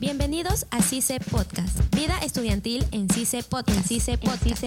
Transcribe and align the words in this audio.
Bienvenidos 0.00 0.66
a 0.70 0.80
CICE 0.80 1.20
Podcast, 1.20 1.94
Vida 1.94 2.18
Estudiantil 2.24 2.86
en 2.90 3.06
CICE 3.10 3.42
Podcast. 3.42 3.86
CICE 3.86 4.16
Podcast. 4.16 4.64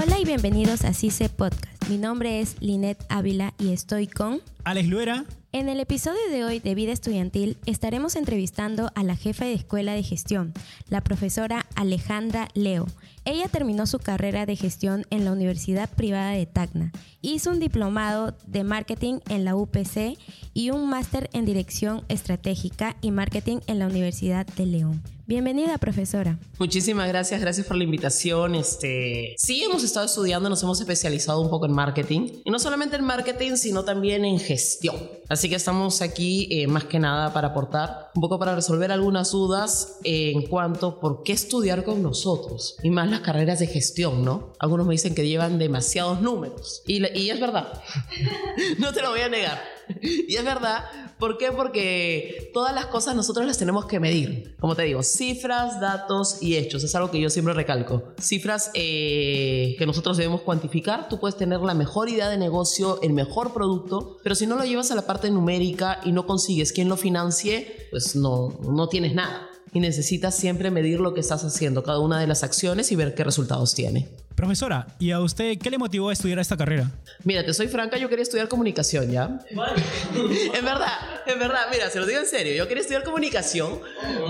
Hola 0.00 0.20
y 0.20 0.24
bienvenidos 0.24 0.84
a 0.84 0.94
CICE 0.94 1.28
Podcast. 1.28 1.88
Mi 1.88 1.98
nombre 1.98 2.40
es 2.40 2.54
Linet 2.60 3.04
Ávila 3.08 3.52
y 3.58 3.72
estoy 3.72 4.06
con... 4.06 4.42
Alex 4.62 4.88
Luera. 4.88 5.24
En 5.50 5.68
el 5.68 5.80
episodio 5.80 6.20
de 6.30 6.44
hoy 6.44 6.60
de 6.60 6.76
Vida 6.76 6.92
Estudiantil 6.92 7.58
estaremos 7.66 8.14
entrevistando 8.14 8.92
a 8.94 9.02
la 9.02 9.16
jefa 9.16 9.44
de 9.44 9.54
escuela 9.54 9.92
de 9.94 10.04
gestión, 10.04 10.52
la 10.88 11.00
profesora 11.00 11.65
Alejandra 11.76 12.48
Leo. 12.54 12.86
Ella 13.24 13.48
terminó 13.48 13.86
su 13.86 13.98
carrera 13.98 14.46
de 14.46 14.56
gestión 14.56 15.04
en 15.10 15.24
la 15.24 15.32
Universidad 15.32 15.88
Privada 15.88 16.30
de 16.30 16.46
Tacna, 16.46 16.92
hizo 17.22 17.50
un 17.50 17.60
diplomado 17.60 18.34
de 18.46 18.64
marketing 18.64 19.20
en 19.28 19.44
la 19.44 19.56
UPC 19.56 20.18
y 20.54 20.70
un 20.70 20.88
máster 20.88 21.30
en 21.32 21.44
dirección 21.44 22.04
estratégica 22.08 22.96
y 23.00 23.10
marketing 23.10 23.58
en 23.66 23.78
la 23.78 23.86
Universidad 23.86 24.46
de 24.46 24.66
León. 24.66 25.15
Bienvenida, 25.28 25.76
profesora. 25.78 26.38
Muchísimas 26.60 27.08
gracias, 27.08 27.40
gracias 27.40 27.66
por 27.66 27.76
la 27.76 27.82
invitación. 27.82 28.54
Este, 28.54 29.34
sí, 29.36 29.60
hemos 29.64 29.82
estado 29.82 30.06
estudiando, 30.06 30.48
nos 30.48 30.62
hemos 30.62 30.80
especializado 30.80 31.40
un 31.40 31.50
poco 31.50 31.66
en 31.66 31.72
marketing 31.72 32.42
y 32.44 32.50
no 32.52 32.60
solamente 32.60 32.94
en 32.94 33.02
marketing, 33.02 33.56
sino 33.56 33.84
también 33.84 34.24
en 34.24 34.38
gestión. 34.38 34.94
Así 35.28 35.48
que 35.48 35.56
estamos 35.56 36.00
aquí 36.00 36.46
eh, 36.52 36.68
más 36.68 36.84
que 36.84 37.00
nada 37.00 37.32
para 37.32 37.48
aportar 37.48 38.12
un 38.14 38.20
poco 38.20 38.38
para 38.38 38.54
resolver 38.54 38.92
algunas 38.92 39.32
dudas 39.32 39.98
en 40.04 40.42
cuanto 40.46 41.00
por 41.00 41.24
qué 41.24 41.32
estudiar 41.32 41.82
con 41.82 42.04
nosotros 42.04 42.76
y 42.84 42.90
más 42.90 43.10
las 43.10 43.22
carreras 43.22 43.58
de 43.58 43.66
gestión, 43.66 44.24
¿no? 44.24 44.52
Algunos 44.60 44.86
me 44.86 44.92
dicen 44.92 45.16
que 45.16 45.26
llevan 45.26 45.58
demasiados 45.58 46.20
números 46.20 46.82
y, 46.86 47.04
y 47.18 47.30
es 47.30 47.40
verdad. 47.40 47.82
no 48.78 48.92
te 48.92 49.02
lo 49.02 49.10
voy 49.10 49.22
a 49.22 49.28
negar. 49.28 49.75
Y 50.28 50.34
es 50.34 50.44
verdad, 50.44 50.84
¿por 51.18 51.38
qué? 51.38 51.52
Porque 51.52 52.50
todas 52.52 52.74
las 52.74 52.86
cosas 52.86 53.14
nosotros 53.14 53.46
las 53.46 53.58
tenemos 53.58 53.86
que 53.86 54.00
medir. 54.00 54.56
Como 54.58 54.74
te 54.74 54.82
digo, 54.82 55.02
cifras, 55.02 55.80
datos 55.80 56.38
y 56.42 56.56
hechos. 56.56 56.84
Es 56.84 56.94
algo 56.94 57.10
que 57.10 57.20
yo 57.20 57.30
siempre 57.30 57.54
recalco. 57.54 58.14
Cifras 58.20 58.70
eh, 58.74 59.76
que 59.78 59.86
nosotros 59.86 60.16
debemos 60.16 60.42
cuantificar. 60.42 61.08
Tú 61.08 61.18
puedes 61.18 61.36
tener 61.36 61.60
la 61.60 61.74
mejor 61.74 62.08
idea 62.08 62.28
de 62.28 62.38
negocio, 62.38 63.00
el 63.02 63.12
mejor 63.12 63.52
producto, 63.52 64.16
pero 64.22 64.34
si 64.34 64.46
no 64.46 64.56
lo 64.56 64.64
llevas 64.64 64.90
a 64.90 64.94
la 64.94 65.06
parte 65.06 65.30
numérica 65.30 66.00
y 66.04 66.12
no 66.12 66.26
consigues 66.26 66.72
quien 66.72 66.88
lo 66.88 66.96
financie, 66.96 67.88
pues 67.90 68.16
no, 68.16 68.58
no 68.62 68.88
tienes 68.88 69.14
nada. 69.14 69.48
Y 69.72 69.80
necesitas 69.80 70.34
siempre 70.34 70.70
medir 70.70 71.00
lo 71.00 71.12
que 71.12 71.20
estás 71.20 71.44
haciendo, 71.44 71.82
cada 71.82 72.00
una 72.00 72.20
de 72.20 72.26
las 72.26 72.42
acciones 72.42 72.92
y 72.92 72.96
ver 72.96 73.14
qué 73.14 73.24
resultados 73.24 73.74
tiene. 73.74 74.08
Profesora, 74.36 74.86
¿y 74.98 75.12
a 75.12 75.20
usted 75.20 75.56
qué 75.56 75.70
le 75.70 75.78
motivó 75.78 76.10
a 76.10 76.12
estudiar 76.12 76.38
esta 76.38 76.58
carrera? 76.58 76.90
Mira, 77.24 77.42
te 77.42 77.54
soy 77.54 77.68
franca, 77.68 77.96
yo 77.96 78.10
quería 78.10 78.22
estudiar 78.22 78.48
comunicación, 78.48 79.10
¿ya? 79.10 79.40
en 79.48 79.56
verdad, 80.64 80.92
en 81.26 81.38
verdad, 81.38 81.60
mira, 81.72 81.88
se 81.88 81.98
lo 81.98 82.04
digo 82.04 82.20
en 82.20 82.26
serio, 82.26 82.54
yo 82.54 82.68
quería 82.68 82.82
estudiar 82.82 83.02
comunicación, 83.02 83.80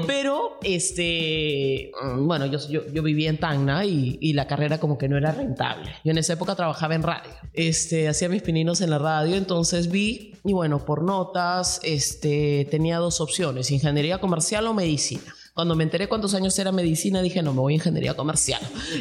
pero, 0.07 0.61
este, 0.62 1.91
bueno, 2.19 2.47
yo, 2.47 2.61
yo, 2.69 2.87
yo 2.87 3.03
vivía 3.03 3.31
en 3.31 3.39
Tacna 3.39 3.84
y, 3.84 4.17
y, 4.21 4.34
la 4.34 4.47
carrera 4.47 4.79
como 4.79 4.97
que 4.97 5.09
no 5.09 5.19
era 5.19 5.33
rentable. 5.33 5.91
Yo 6.05 6.12
en 6.12 6.19
esa 6.19 6.34
época 6.34 6.55
trabajaba 6.55 6.95
en 6.95 7.03
radio, 7.03 7.33
este, 7.53 8.07
hacía 8.07 8.29
mis 8.29 8.43
pininos 8.43 8.81
en 8.83 8.91
la 8.91 8.99
radio, 8.99 9.34
entonces 9.34 9.91
vi, 9.91 10.34
y 10.45 10.53
bueno, 10.53 10.84
por 10.84 11.03
notas, 11.03 11.81
este, 11.83 12.69
tenía 12.71 12.99
dos 12.99 13.21
opciones, 13.21 13.73
ingeniería 13.73 14.19
comercial 14.19 14.69
o 14.69 14.73
medicina. 14.73 15.34
Cuando 15.57 15.75
me 15.75 15.85
enteré 15.85 16.07
cuántos 16.07 16.35
años 16.35 16.59
era 16.59 16.71
medicina, 16.71 17.23
dije, 17.23 17.43
no, 17.43 17.55
me 17.55 17.61
voy 17.61 17.73
a 17.73 17.77
ingeniería 17.77 18.12
comercial. 18.12 18.61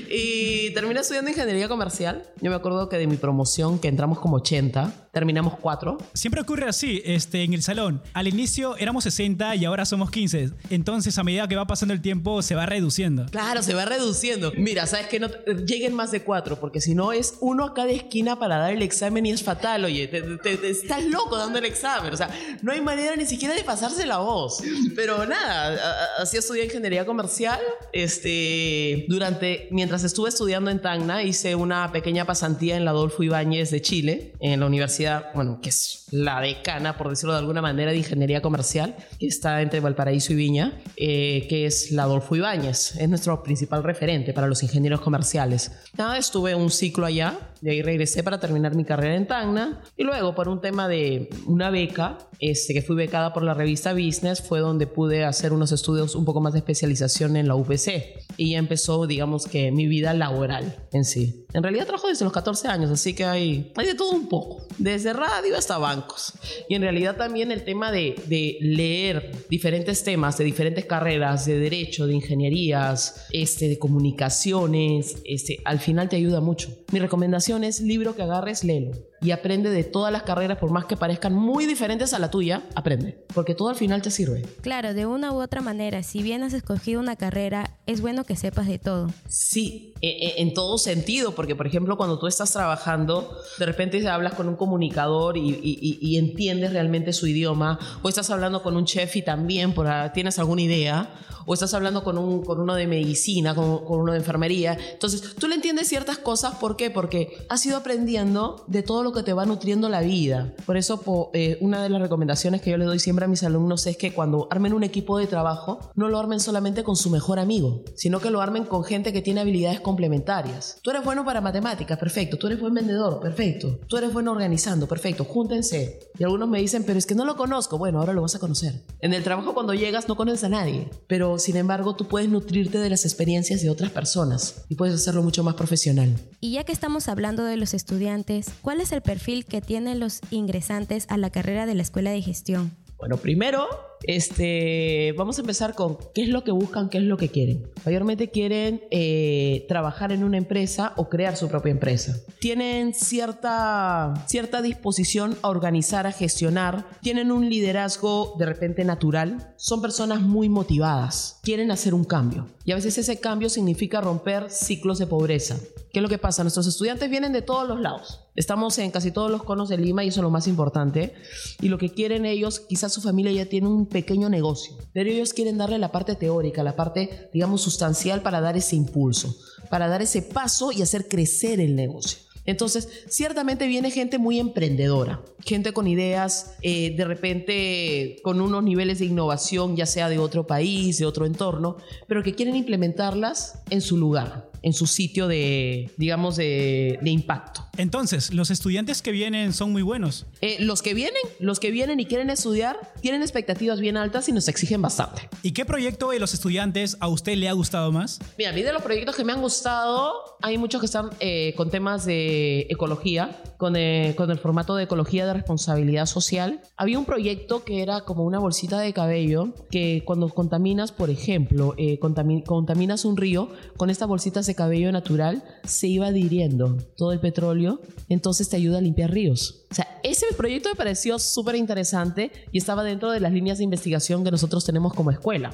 Y 0.10 0.70
terminé 0.70 1.02
estudiando 1.02 1.30
ingeniería 1.30 1.68
comercial. 1.68 2.24
Yo 2.40 2.50
me 2.50 2.56
acuerdo 2.56 2.88
que 2.88 2.98
de 2.98 3.08
mi 3.08 3.18
promoción, 3.18 3.78
que 3.78 3.90
entramos 3.90 4.20
como 4.20 4.38
80, 4.38 5.05
terminamos 5.16 5.54
4. 5.62 5.98
Siempre 6.14 6.42
ocurre 6.42 6.68
así, 6.68 7.02
este, 7.06 7.44
en 7.44 7.54
el 7.54 7.64
salón. 7.64 8.02
Al 8.12 8.28
inicio 8.28 8.76
éramos 8.76 9.06
60 9.06 9.56
y 9.56 9.64
ahora 9.64 9.86
somos 9.86 10.12
15. 10.12 10.50
Entonces, 10.70 11.18
a 11.18 11.24
medida 11.24 11.48
que 11.48 11.56
va 11.56 11.66
pasando 11.66 11.94
el 11.94 12.02
tiempo, 12.02 12.42
se 12.42 12.54
va 12.54 12.66
reduciendo. 12.66 13.26
Claro, 13.32 13.64
se 13.64 13.74
va 13.74 13.86
reduciendo. 13.86 14.52
Mira, 14.58 14.86
sabes 14.88 15.08
que 15.08 15.22
no 15.22 15.30
lleguen 15.66 15.94
más 15.94 16.12
de 16.12 16.22
4, 16.22 16.60
porque 16.60 16.82
si 16.82 16.96
no 16.96 17.14
es 17.14 17.36
uno 17.40 17.64
a 17.64 17.74
cada 17.74 17.92
esquina 17.92 18.38
para 18.38 18.58
dar 18.58 18.74
el 18.74 18.82
examen 18.82 19.26
y 19.26 19.32
es 19.32 19.42
fatal. 19.42 19.86
Oye, 19.86 20.10
te, 20.10 20.22
te, 20.22 20.58
te, 20.58 20.70
estás 20.70 21.06
loco 21.06 21.38
dando 21.38 21.60
el 21.60 21.66
examen. 21.66 22.14
O 22.14 22.18
sea, 22.18 22.30
no 22.62 22.74
hay 22.74 22.82
manera 22.82 23.16
ni 23.16 23.26
siquiera 23.26 23.56
de 23.56 23.64
pasarse 23.64 24.06
la 24.06 24.18
voz. 24.18 24.62
Pero 24.98 25.26
nada, 25.26 25.80
así 26.20 26.36
estudié 26.36 26.66
ingeniería 26.66 27.06
comercial. 27.06 27.62
Este, 27.94 29.06
durante, 29.08 29.70
mientras 29.72 30.04
estuve 30.04 30.28
estudiando 30.28 30.72
en 30.72 30.82
Tacna, 30.82 31.24
hice 31.24 31.56
una 31.56 31.94
pequeña 31.94 32.26
pasantía 32.26 32.76
en 32.76 32.84
la 32.84 32.92
Adolfo 32.92 33.24
Ibáñez 33.24 33.72
de 33.72 33.82
Chile, 33.82 34.34
en 34.42 34.60
la 34.60 34.66
Universidad, 34.66 35.05
bueno, 35.34 35.60
que 35.62 35.70
es 35.70 36.06
la 36.12 36.40
decana, 36.42 36.98
por 36.98 37.10
decirlo 37.10 37.34
de 37.34 37.40
alguna 37.40 37.62
manera, 37.62 37.92
de 37.92 37.98
ingeniería 37.98 38.42
comercial, 38.42 38.96
que 39.20 39.28
está 39.28 39.62
entre 39.62 39.80
Valparaíso 39.80 40.34
y 40.34 40.36
Viña, 40.36 40.82
eh, 40.96 41.46
que 41.50 41.66
es 41.66 41.92
la 41.92 42.04
Adolfo 42.04 42.36
Ibáñez. 42.36 42.96
Es 42.98 43.10
nuestro 43.10 43.42
principal 43.44 43.84
referente 43.84 44.34
para 44.34 44.48
los 44.48 44.64
ingenieros 44.64 45.02
comerciales. 45.02 45.72
Nada, 45.98 46.18
estuve 46.18 46.56
un 46.56 46.70
ciclo 46.70 47.06
allá, 47.06 47.52
de 47.62 47.72
ahí 47.72 47.82
regresé 47.82 48.24
para 48.24 48.40
terminar 48.40 48.76
mi 48.76 48.84
carrera 48.84 49.16
en 49.16 49.28
Tacna, 49.28 49.82
y 49.98 50.04
luego 50.04 50.36
por 50.36 50.48
un 50.48 50.62
tema 50.62 50.88
de 50.88 51.30
una 51.46 51.70
beca, 51.70 52.18
este, 52.40 52.74
que 52.74 52.82
fui 52.82 52.96
becada 52.96 53.34
por 53.34 53.44
la 53.44 53.54
revista 53.54 53.94
Business, 53.94 54.42
fue 54.42 54.60
donde 54.60 54.88
pude 54.88 55.24
hacer 55.24 55.54
unos 55.54 55.72
estudios 55.72 56.16
un 56.16 56.26
poco 56.26 56.42
más 56.42 56.54
de 56.54 56.60
especialización 56.60 57.36
en 57.38 57.48
la 57.48 57.56
UPC. 57.56 58.26
Y 58.38 58.52
ya 58.52 58.60
empezó, 58.60 59.08
digamos 59.08 59.48
que, 59.48 59.72
mi 59.72 59.88
vida 59.88 60.14
laboral 60.14 60.88
en 60.92 61.06
sí. 61.06 61.46
En 61.54 61.64
realidad 61.64 61.86
trabajo 61.86 62.08
desde 62.08 62.26
los 62.26 62.34
14 62.34 62.68
años, 62.68 62.92
así 62.92 63.14
que 63.14 63.26
hay, 63.26 63.72
hay 63.76 63.88
de 63.88 63.96
todo 63.96 64.12
un 64.12 64.28
poco, 64.28 64.68
desde 64.96 65.12
radio 65.12 65.58
hasta 65.58 65.78
bancos. 65.78 66.34
Y 66.70 66.76
en 66.76 66.82
realidad 66.82 67.18
también 67.18 67.52
el 67.52 67.64
tema 67.64 67.92
de, 67.92 68.16
leer 68.62 69.32
diferentes 69.50 70.04
temas 70.04 70.38
de 70.38 70.46
diferentes 70.46 70.86
carreras, 70.86 71.46
de 71.46 71.60
derecho, 71.60 72.08
de 72.08 72.14
ingenierías, 72.14 73.28
este, 73.32 73.68
de 73.68 73.78
comunicaciones, 73.78 75.18
este, 75.26 75.60
al 75.66 75.80
final 75.80 76.08
te 76.08 76.16
ayuda 76.16 76.40
mucho. 76.40 76.70
Mi 76.92 77.00
recomendación 77.00 77.64
es 77.64 77.82
libro 77.82 78.16
que 78.16 78.24
agarres, 78.24 78.64
léelo 78.64 78.92
y 79.26 79.32
aprende 79.32 79.72
de 79.72 79.84
todas 79.84 80.12
las 80.12 80.22
carreras, 80.22 80.60
por 80.60 80.70
más 80.70 80.86
que 80.86 80.96
parezcan 80.96 81.34
muy 81.34 81.66
diferentes 81.66 82.14
a 82.14 82.20
la 82.20 82.30
tuya, 82.30 82.62
aprende, 82.76 83.26
porque 83.34 83.56
todo 83.56 83.70
al 83.70 83.76
final 83.76 84.04
te 84.04 84.12
sirve. 84.12 84.44
Claro, 84.62 84.94
de 84.94 85.08
una 85.08 85.32
u 85.32 85.42
otra 85.42 85.62
manera, 85.62 86.04
si 86.04 86.22
bien 86.22 86.44
has 86.44 86.54
escogido 86.54 87.00
una 87.00 87.16
carrera, 87.16 87.78
es 87.88 88.02
bueno 88.02 88.24
que 88.24 88.36
sepas 88.36 88.68
de 88.68 88.78
todo. 88.78 89.10
Sí, 89.28 89.96
en 90.02 90.54
todo 90.54 90.78
sentido, 90.78 91.34
porque 91.34 91.56
por 91.56 91.66
ejemplo, 91.66 91.98
cuando 91.98 92.20
tú 92.20 92.28
estás 92.28 92.52
trabajando, 92.52 93.36
de 93.58 93.66
repente 93.66 94.08
hablas 94.08 94.36
con 94.36 94.48
un 94.48 94.56
comunicador 94.56 95.38
y, 95.38 95.50
y, 95.50 95.98
y 96.00 96.18
entiendes 96.18 96.72
realmente 96.72 97.12
su 97.12 97.26
idioma, 97.26 97.80
o 98.04 98.10
estás 98.10 98.30
hablando 98.30 98.62
con 98.62 98.78
un 98.78 98.86
chef 98.86 99.16
y 99.16 99.24
también 99.24 99.74
por, 99.74 99.88
tienes 100.14 100.38
alguna 100.38 100.62
idea, 100.62 101.10
o 101.46 101.54
estás 101.54 101.74
hablando 101.74 102.04
con, 102.04 102.18
un, 102.18 102.44
con 102.44 102.60
uno 102.60 102.76
de 102.76 102.88
medicina, 102.88 103.54
con, 103.54 103.86
con, 103.86 104.00
uno 104.00 104.12
de 104.12 104.18
enfermería. 104.18 104.78
Entonces, 104.94 105.36
tú 105.36 105.48
le 105.48 105.56
entiendes 105.56 105.88
ciertas 105.88 106.18
cosas, 106.18 106.56
¿por 106.56 106.76
qué? 106.76 106.90
Porque 106.90 107.46
has 107.50 107.66
ido 107.66 107.78
aprendiendo 107.78 108.66
de 108.68 108.84
todo 108.84 109.04
lo 109.04 109.12
que 109.16 109.24
te 109.24 109.34
va 109.34 109.48
nutriendo 109.48 109.90
la 109.90 110.02
vida. 110.02 110.54
Por 110.68 110.78
eso, 110.78 111.02
po, 111.02 111.32
eh, 111.34 111.58
una 111.62 111.82
de 111.82 111.90
las 111.90 112.02
recomendaciones 112.02 112.62
que 112.62 112.70
yo 112.70 112.78
le 112.78 112.86
doy 112.86 113.00
siempre 113.00 113.26
a 113.26 113.28
mis 113.28 113.42
alumnos 113.42 113.88
es 113.88 113.98
que 113.98 114.14
cuando 114.14 114.48
armen 114.52 114.74
un 114.74 114.84
equipo 114.84 115.18
de 115.18 115.26
trabajo, 115.26 115.80
no 115.96 116.08
lo 116.08 116.20
armen 116.20 116.40
solamente 116.40 116.84
con 116.84 116.96
su 116.96 117.10
mejor 117.10 117.40
amigo, 117.40 117.84
sino 117.96 118.20
que 118.20 118.30
lo 118.30 118.42
armen 118.42 118.66
con 118.66 118.84
gente 118.84 119.12
que 119.12 119.24
tiene 119.24 119.42
habilidades 119.42 119.80
complementarias. 119.80 120.78
Tú 120.84 120.92
eres 120.92 121.04
bueno 121.04 121.26
para 121.26 121.42
matemáticas, 121.42 121.98
perfecto. 121.98 122.38
Tú 122.38 122.48
eres 122.48 122.60
buen 122.60 122.74
vendedor, 122.74 123.20
perfecto. 123.20 123.80
Tú 123.88 123.98
eres 123.98 124.14
bueno 124.14 124.32
organizando, 124.32 124.88
perfecto. 124.88 125.24
Júntense. 125.24 126.00
Y 126.18 126.24
algunos 126.24 126.48
me 126.48 126.60
dicen, 126.60 126.84
pero 126.84 127.00
es 127.00 127.06
que 127.06 127.16
no 127.16 127.26
lo 127.26 127.36
conozco. 127.36 127.78
Bueno, 127.78 128.00
ahora 128.00 128.14
lo 128.14 128.22
vas 128.22 128.36
a 128.36 128.40
conocer. 128.40 128.84
En 129.00 129.14
el 129.14 129.24
trabajo 129.24 129.54
cuando 129.54 129.74
llegas 129.74 130.08
no 130.08 130.16
conoces 130.16 130.44
a 130.44 130.50
nadie, 130.50 130.90
pero 131.08 131.40
sin 131.40 131.58
embargo 131.58 131.96
tú 131.96 132.08
puedes 132.08 132.30
nutrirte 132.30 132.78
de 132.78 132.90
las 132.90 133.06
experiencias 133.06 133.62
de 133.62 133.70
otras 133.70 133.92
personas 133.92 134.66
y 134.70 134.76
puedes 134.76 134.96
hacerlo 134.96 135.24
mucho 135.24 135.44
más 135.44 135.56
profesional. 135.56 136.16
Y 136.40 136.52
ya 136.52 136.64
que 136.64 136.72
estamos 136.72 137.08
hablando 137.08 137.44
de 137.44 137.58
los 137.58 137.74
estudiantes, 137.74 138.48
¿cuál 138.62 138.82
es 138.82 138.92
el 138.92 138.95
perfil 139.02 139.46
que 139.46 139.62
tienen 139.62 140.00
los 140.00 140.22
ingresantes 140.32 141.06
a 141.10 141.18
la 141.18 141.30
carrera 141.30 141.66
de 141.66 141.76
la 141.76 141.82
Escuela 141.82 142.12
de 142.12 142.22
Gestión? 142.22 142.72
Bueno, 142.98 143.18
primero, 143.18 143.68
este, 144.04 145.14
vamos 145.18 145.38
a 145.38 145.42
empezar 145.42 145.76
con 145.76 145.98
qué 146.14 146.24
es 146.24 146.30
lo 146.30 146.46
que 146.46 146.52
buscan, 146.52 146.90
qué 146.90 146.98
es 146.98 147.04
lo 147.04 147.18
que 147.18 147.30
quieren. 147.30 147.70
Mayormente 147.86 148.32
quieren 148.32 148.84
eh, 148.90 149.66
trabajar 149.68 150.14
en 150.14 150.24
una 150.24 150.38
empresa 150.38 150.94
o 150.96 151.10
crear 151.10 151.36
su 151.36 151.50
propia 151.50 151.72
empresa. 151.72 152.16
Tienen 152.40 152.94
cierta, 152.94 154.14
cierta 154.28 154.62
disposición 154.62 155.38
a 155.42 155.50
organizar, 155.50 156.08
a 156.08 156.14
gestionar. 156.14 156.88
Tienen 157.02 157.32
un 157.32 157.50
liderazgo 157.50 158.36
de 158.40 158.46
repente 158.46 158.86
natural. 158.86 159.54
Son 159.58 159.82
personas 159.82 160.22
muy 160.22 160.48
motivadas. 160.48 161.40
Quieren 161.44 161.72
hacer 161.72 161.94
un 161.94 162.06
cambio. 162.06 162.48
Y 162.64 162.72
a 162.72 162.76
veces 162.76 162.98
ese 162.98 163.20
cambio 163.20 163.50
significa 163.50 164.00
romper 164.00 164.50
ciclos 164.50 165.00
de 165.00 165.08
pobreza. 165.08 165.58
¿Qué 165.92 166.00
es 166.00 166.04
lo 166.04 166.10
que 166.10 166.18
pasa? 166.18 166.44
Nuestros 166.44 166.68
estudiantes 166.68 167.10
vienen 167.10 167.34
de 167.34 167.42
todos 167.42 167.68
los 167.68 167.80
lados. 167.82 168.25
Estamos 168.36 168.78
en 168.80 168.92
casi 168.92 169.12
todos 169.12 169.32
los 169.32 169.44
conos 169.44 169.70
de 169.70 169.78
Lima 169.78 170.04
y 170.04 170.10
eso 170.10 170.20
es 170.20 170.24
lo 170.24 170.30
más 170.30 170.48
importante. 170.48 171.14
Y 171.62 171.70
lo 171.70 171.78
que 171.78 171.92
quieren 171.92 172.26
ellos, 172.26 172.60
quizás 172.60 172.94
su 172.94 173.02
familia 173.02 173.32
ya 173.32 173.46
tiene 173.46 173.68
un 173.68 173.86
pequeño 173.88 174.30
negocio, 174.30 174.76
pero 174.94 175.10
ellos 175.10 175.34
quieren 175.34 175.58
darle 175.58 175.80
la 175.80 175.92
parte 175.92 176.16
teórica, 176.16 176.64
la 176.64 176.76
parte, 176.76 177.30
digamos, 177.34 177.62
sustancial 177.62 178.22
para 178.22 178.42
dar 178.42 178.58
ese 178.58 178.76
impulso, 178.76 179.36
para 179.70 179.88
dar 179.88 180.02
ese 180.02 180.22
paso 180.22 180.72
y 180.72 180.82
hacer 180.82 181.08
crecer 181.08 181.60
el 181.60 181.76
negocio. 181.76 182.20
Entonces, 182.46 182.88
ciertamente 183.10 183.66
viene 183.66 183.90
gente 183.90 184.20
muy 184.20 184.40
emprendedora, 184.40 185.24
gente 185.44 185.74
con 185.74 185.88
ideas, 185.88 186.56
eh, 186.62 186.96
de 186.96 187.06
repente 187.06 188.18
con 188.22 188.40
unos 188.40 188.64
niveles 188.64 189.00
de 189.00 189.06
innovación, 189.06 189.76
ya 189.76 189.88
sea 189.88 190.10
de 190.10 190.20
otro 190.20 190.46
país, 190.46 191.00
de 191.00 191.08
otro 191.08 191.26
entorno, 191.26 191.78
pero 192.08 192.22
que 192.22 192.36
quieren 192.36 192.56
implementarlas 192.56 193.64
en 193.72 193.82
su 193.82 193.98
lugar 193.98 194.52
en 194.66 194.74
su 194.74 194.88
sitio 194.88 195.28
de, 195.28 195.92
digamos, 195.96 196.36
de, 196.38 197.00
impacto. 197.06 197.68
Entonces, 197.78 198.34
los 198.34 198.50
estudiantes 198.50 199.04
que 199.04 199.12
vienen 199.12 199.54
son 199.54 199.72
muy 199.72 199.84
buenos. 199.84 200.26
Eh, 200.42 200.58
los 200.60 200.82
que 200.82 200.96
vienen, 200.96 201.22
los 201.40 201.60
que 201.60 201.70
vienen 201.70 202.00
y 202.00 202.06
quieren 202.06 202.32
estudiar, 202.32 202.80
tienen 203.00 203.22
expectativas 203.22 203.80
bien 203.80 203.96
altas 203.96 204.28
y 204.28 204.32
nos 204.32 204.48
exigen 204.48 204.82
bastante. 204.82 205.30
¿Y 205.44 205.52
qué 205.52 205.66
proyecto 205.66 206.10
de 206.10 206.20
los 206.20 206.34
estudiantes 206.34 206.98
a 207.00 207.08
usted 207.10 207.36
le 207.36 207.48
ha 207.48 207.54
gustado 207.54 207.92
más? 207.92 208.20
Mira, 208.40 208.50
a 208.50 208.54
mí 208.54 208.64
de 208.64 208.74
los 208.74 208.82
proyectos 208.82 209.16
que 209.16 209.24
me 209.24 209.34
han 209.34 209.42
gustado, 209.42 210.14
hay 210.42 210.58
muchos 210.58 210.82
que 210.82 210.88
están 210.88 211.12
eh, 211.20 211.54
con 211.56 211.70
temas 211.70 212.04
de 212.04 212.62
ecología, 212.68 213.40
con, 213.58 213.76
eh, 213.76 214.16
con 214.18 214.32
el 214.32 214.40
formato 214.40 214.76
de 214.76 214.86
ecología 214.86 215.28
de 215.28 215.34
responsabilidad 215.34 216.08
social. 216.08 216.62
Había 216.76 216.98
un 216.98 217.06
proyecto 217.06 217.64
que 217.64 217.84
era 217.84 218.02
como 218.02 218.24
una 218.24 218.40
bolsita 218.40 218.80
de 218.80 218.94
cabello 218.94 219.54
que 219.70 220.02
cuando 220.06 220.28
contaminas, 220.30 220.92
por 220.92 221.12
ejemplo, 221.12 221.76
contaminas 222.00 223.06
un 223.06 223.16
río, 223.16 223.50
con 223.78 223.92
esta 223.92 224.08
bolsita 224.08 224.42
cabello 224.56 224.92
natural 224.92 225.44
se 225.64 225.88
iba 225.88 226.08
adhiriendo 226.08 226.78
todo 226.98 227.12
el 227.12 227.20
petróleo, 227.20 227.82
entonces 228.10 228.50
te 228.50 228.56
ayuda 228.56 228.80
a 228.80 228.82
limpiar 228.82 229.12
ríos. 229.12 229.66
O 229.72 229.76
sea, 229.76 230.00
ese 230.04 230.28
proyecto 230.38 230.70
me 230.70 230.76
pareció 230.76 231.20
súper 231.20 231.56
interesante 231.56 232.32
y 232.52 232.58
estaba 232.58 232.84
dentro 232.84 233.12
de 233.12 233.20
las 233.20 233.32
líneas 233.32 233.58
de 233.58 233.64
investigación 233.64 234.24
que 234.24 234.32
nosotros 234.32 234.66
tenemos 234.66 234.94
como 234.94 235.12
escuela. 235.12 235.54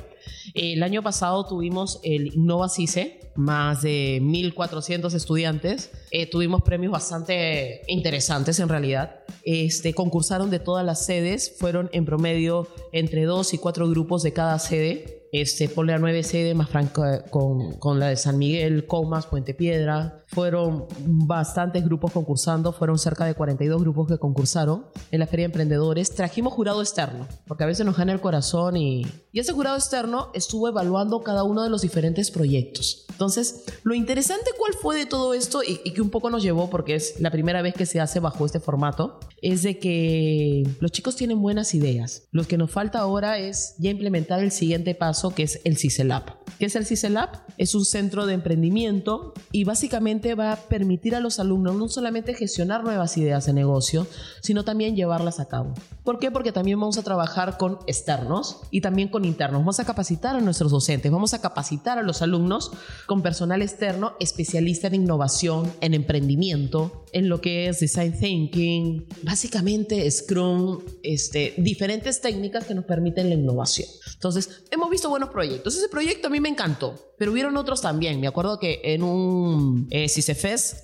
El 0.53 0.83
año 0.83 1.01
pasado 1.01 1.45
tuvimos 1.45 1.99
el 2.03 2.33
Innova 2.35 2.69
CICE, 2.69 3.31
más 3.35 3.81
de 3.81 4.19
1.400 4.21 5.13
estudiantes. 5.13 5.91
Eh, 6.11 6.29
tuvimos 6.29 6.61
premios 6.61 6.91
bastante 6.91 7.81
interesantes 7.87 8.59
en 8.59 8.69
realidad. 8.69 9.21
Este, 9.43 9.93
concursaron 9.93 10.49
de 10.49 10.59
todas 10.59 10.85
las 10.85 11.05
sedes, 11.05 11.55
fueron 11.57 11.89
en 11.93 12.05
promedio 12.05 12.67
entre 12.91 13.23
dos 13.23 13.53
y 13.53 13.57
cuatro 13.57 13.89
grupos 13.89 14.23
de 14.23 14.33
cada 14.33 14.59
sede 14.59 15.20
este, 15.31 15.69
ponle 15.69 15.93
a 15.93 15.97
9 15.97 16.23
sede 16.23 16.53
más 16.53 16.69
franca 16.69 17.23
con, 17.29 17.73
con, 17.79 17.99
la 17.99 18.07
de 18.07 18.17
San 18.17 18.37
Miguel, 18.37 18.85
Comas, 18.85 19.27
Puente 19.27 19.53
Piedra. 19.53 20.23
Fueron 20.27 20.87
bastantes 21.05 21.85
grupos 21.85 22.11
concursando, 22.11 22.73
fueron 22.73 22.97
cerca 22.97 23.25
de 23.25 23.33
42 23.33 23.81
grupos 23.81 24.07
que 24.07 24.17
concursaron 24.17 24.85
en 25.09 25.19
la 25.19 25.27
Feria 25.27 25.43
de 25.43 25.51
Emprendedores. 25.51 26.13
Trajimos 26.13 26.53
jurado 26.53 26.81
externo, 26.81 27.27
porque 27.47 27.63
a 27.63 27.67
veces 27.67 27.85
nos 27.85 27.97
gana 27.97 28.11
el 28.11 28.19
corazón 28.19 28.75
y, 28.75 29.05
y 29.31 29.39
ese 29.39 29.53
jurado 29.53 29.77
externo 29.77 30.31
estuvo 30.33 30.67
evaluando 30.67 31.21
cada 31.21 31.43
uno 31.43 31.63
de 31.63 31.69
los 31.69 31.81
diferentes 31.81 32.29
proyectos. 32.29 33.05
Entonces, 33.09 33.65
lo 33.83 33.93
interesante 33.93 34.51
cuál 34.57 34.73
fue 34.73 34.97
de 34.97 35.05
todo 35.05 35.33
esto 35.33 35.63
y, 35.63 35.79
y 35.85 35.93
que 35.93 36.01
un 36.01 36.09
poco 36.09 36.29
nos 36.29 36.43
llevó, 36.43 36.69
porque 36.69 36.95
es 36.95 37.19
la 37.21 37.31
primera 37.31 37.61
vez 37.61 37.73
que 37.73 37.85
se 37.85 38.01
hace 38.01 38.19
bajo 38.19 38.45
este 38.45 38.59
formato, 38.59 39.19
es 39.41 39.63
de 39.63 39.79
que 39.79 40.63
los 40.79 40.91
chicos 40.91 41.15
tienen 41.15 41.41
buenas 41.41 41.73
ideas. 41.73 42.27
Lo 42.31 42.43
que 42.43 42.57
nos 42.57 42.71
falta 42.71 42.99
ahora 42.99 43.39
es 43.39 43.75
ya 43.79 43.89
implementar 43.89 44.41
el 44.41 44.51
siguiente 44.51 44.95
paso 44.95 45.33
que 45.33 45.43
es 45.43 45.61
el 45.63 45.77
CICELAB. 45.77 46.40
¿Qué 46.59 46.65
es 46.65 46.75
el 46.75 46.85
CICELAB? 46.85 47.29
Es 47.57 47.75
un 47.75 47.85
centro 47.85 48.25
de 48.25 48.33
emprendimiento 48.33 49.33
y 49.51 49.63
básicamente 49.63 50.35
va 50.35 50.53
a 50.53 50.55
permitir 50.55 51.15
a 51.15 51.19
los 51.19 51.39
alumnos 51.39 51.75
no 51.75 51.87
solamente 51.87 52.33
gestionar 52.33 52.83
nuevas 52.83 53.17
ideas 53.17 53.45
de 53.45 53.53
negocio, 53.53 54.07
sino 54.41 54.63
también 54.63 54.95
llevarlas 54.95 55.39
a 55.39 55.47
cabo. 55.47 55.73
¿Por 56.03 56.19
qué? 56.19 56.31
Porque 56.31 56.51
también 56.51 56.79
vamos 56.79 56.97
a 56.97 57.03
trabajar 57.03 57.57
con 57.57 57.79
externos 57.87 58.61
y 58.71 58.81
también 58.81 59.09
con 59.09 59.25
internos. 59.25 59.61
Vamos 59.61 59.79
a 59.79 59.85
capacitar 59.85 60.35
a 60.35 60.41
nuestros 60.41 60.71
docentes, 60.71 61.11
vamos 61.11 61.33
a 61.33 61.41
capacitar 61.41 61.97
a 61.97 62.03
los 62.03 62.21
alumnos 62.21 62.71
con 63.05 63.21
personal 63.21 63.61
externo 63.61 64.13
especialista 64.19 64.87
en 64.87 64.95
innovación, 64.95 65.71
en 65.81 65.93
emprendimiento, 65.93 67.05
en 67.11 67.29
lo 67.29 67.41
que 67.41 67.67
es 67.67 67.79
design 67.79 68.17
thinking, 68.17 69.07
básicamente 69.23 70.09
Scrum, 70.09 70.79
este, 71.03 71.53
diferentes 71.57 72.21
técnicas 72.21 72.65
que 72.65 72.73
nos 72.73 72.85
permiten 72.85 73.29
la 73.29 73.35
innovación. 73.35 73.87
Entonces, 74.13 74.63
hemos 74.71 74.89
visto 74.89 75.09
buenos 75.09 75.29
proyectos. 75.29 75.75
Ese 75.75 75.89
proyecto 75.89 76.27
a 76.27 76.29
mí 76.29 76.39
me 76.41 76.49
encantó, 76.49 77.13
pero 77.17 77.31
hubieron 77.31 77.55
otros 77.57 77.81
también. 77.81 78.19
Me 78.19 78.27
acuerdo 78.27 78.59
que 78.59 78.81
en 78.83 79.03
un 79.03 79.87
eh, 79.91 80.07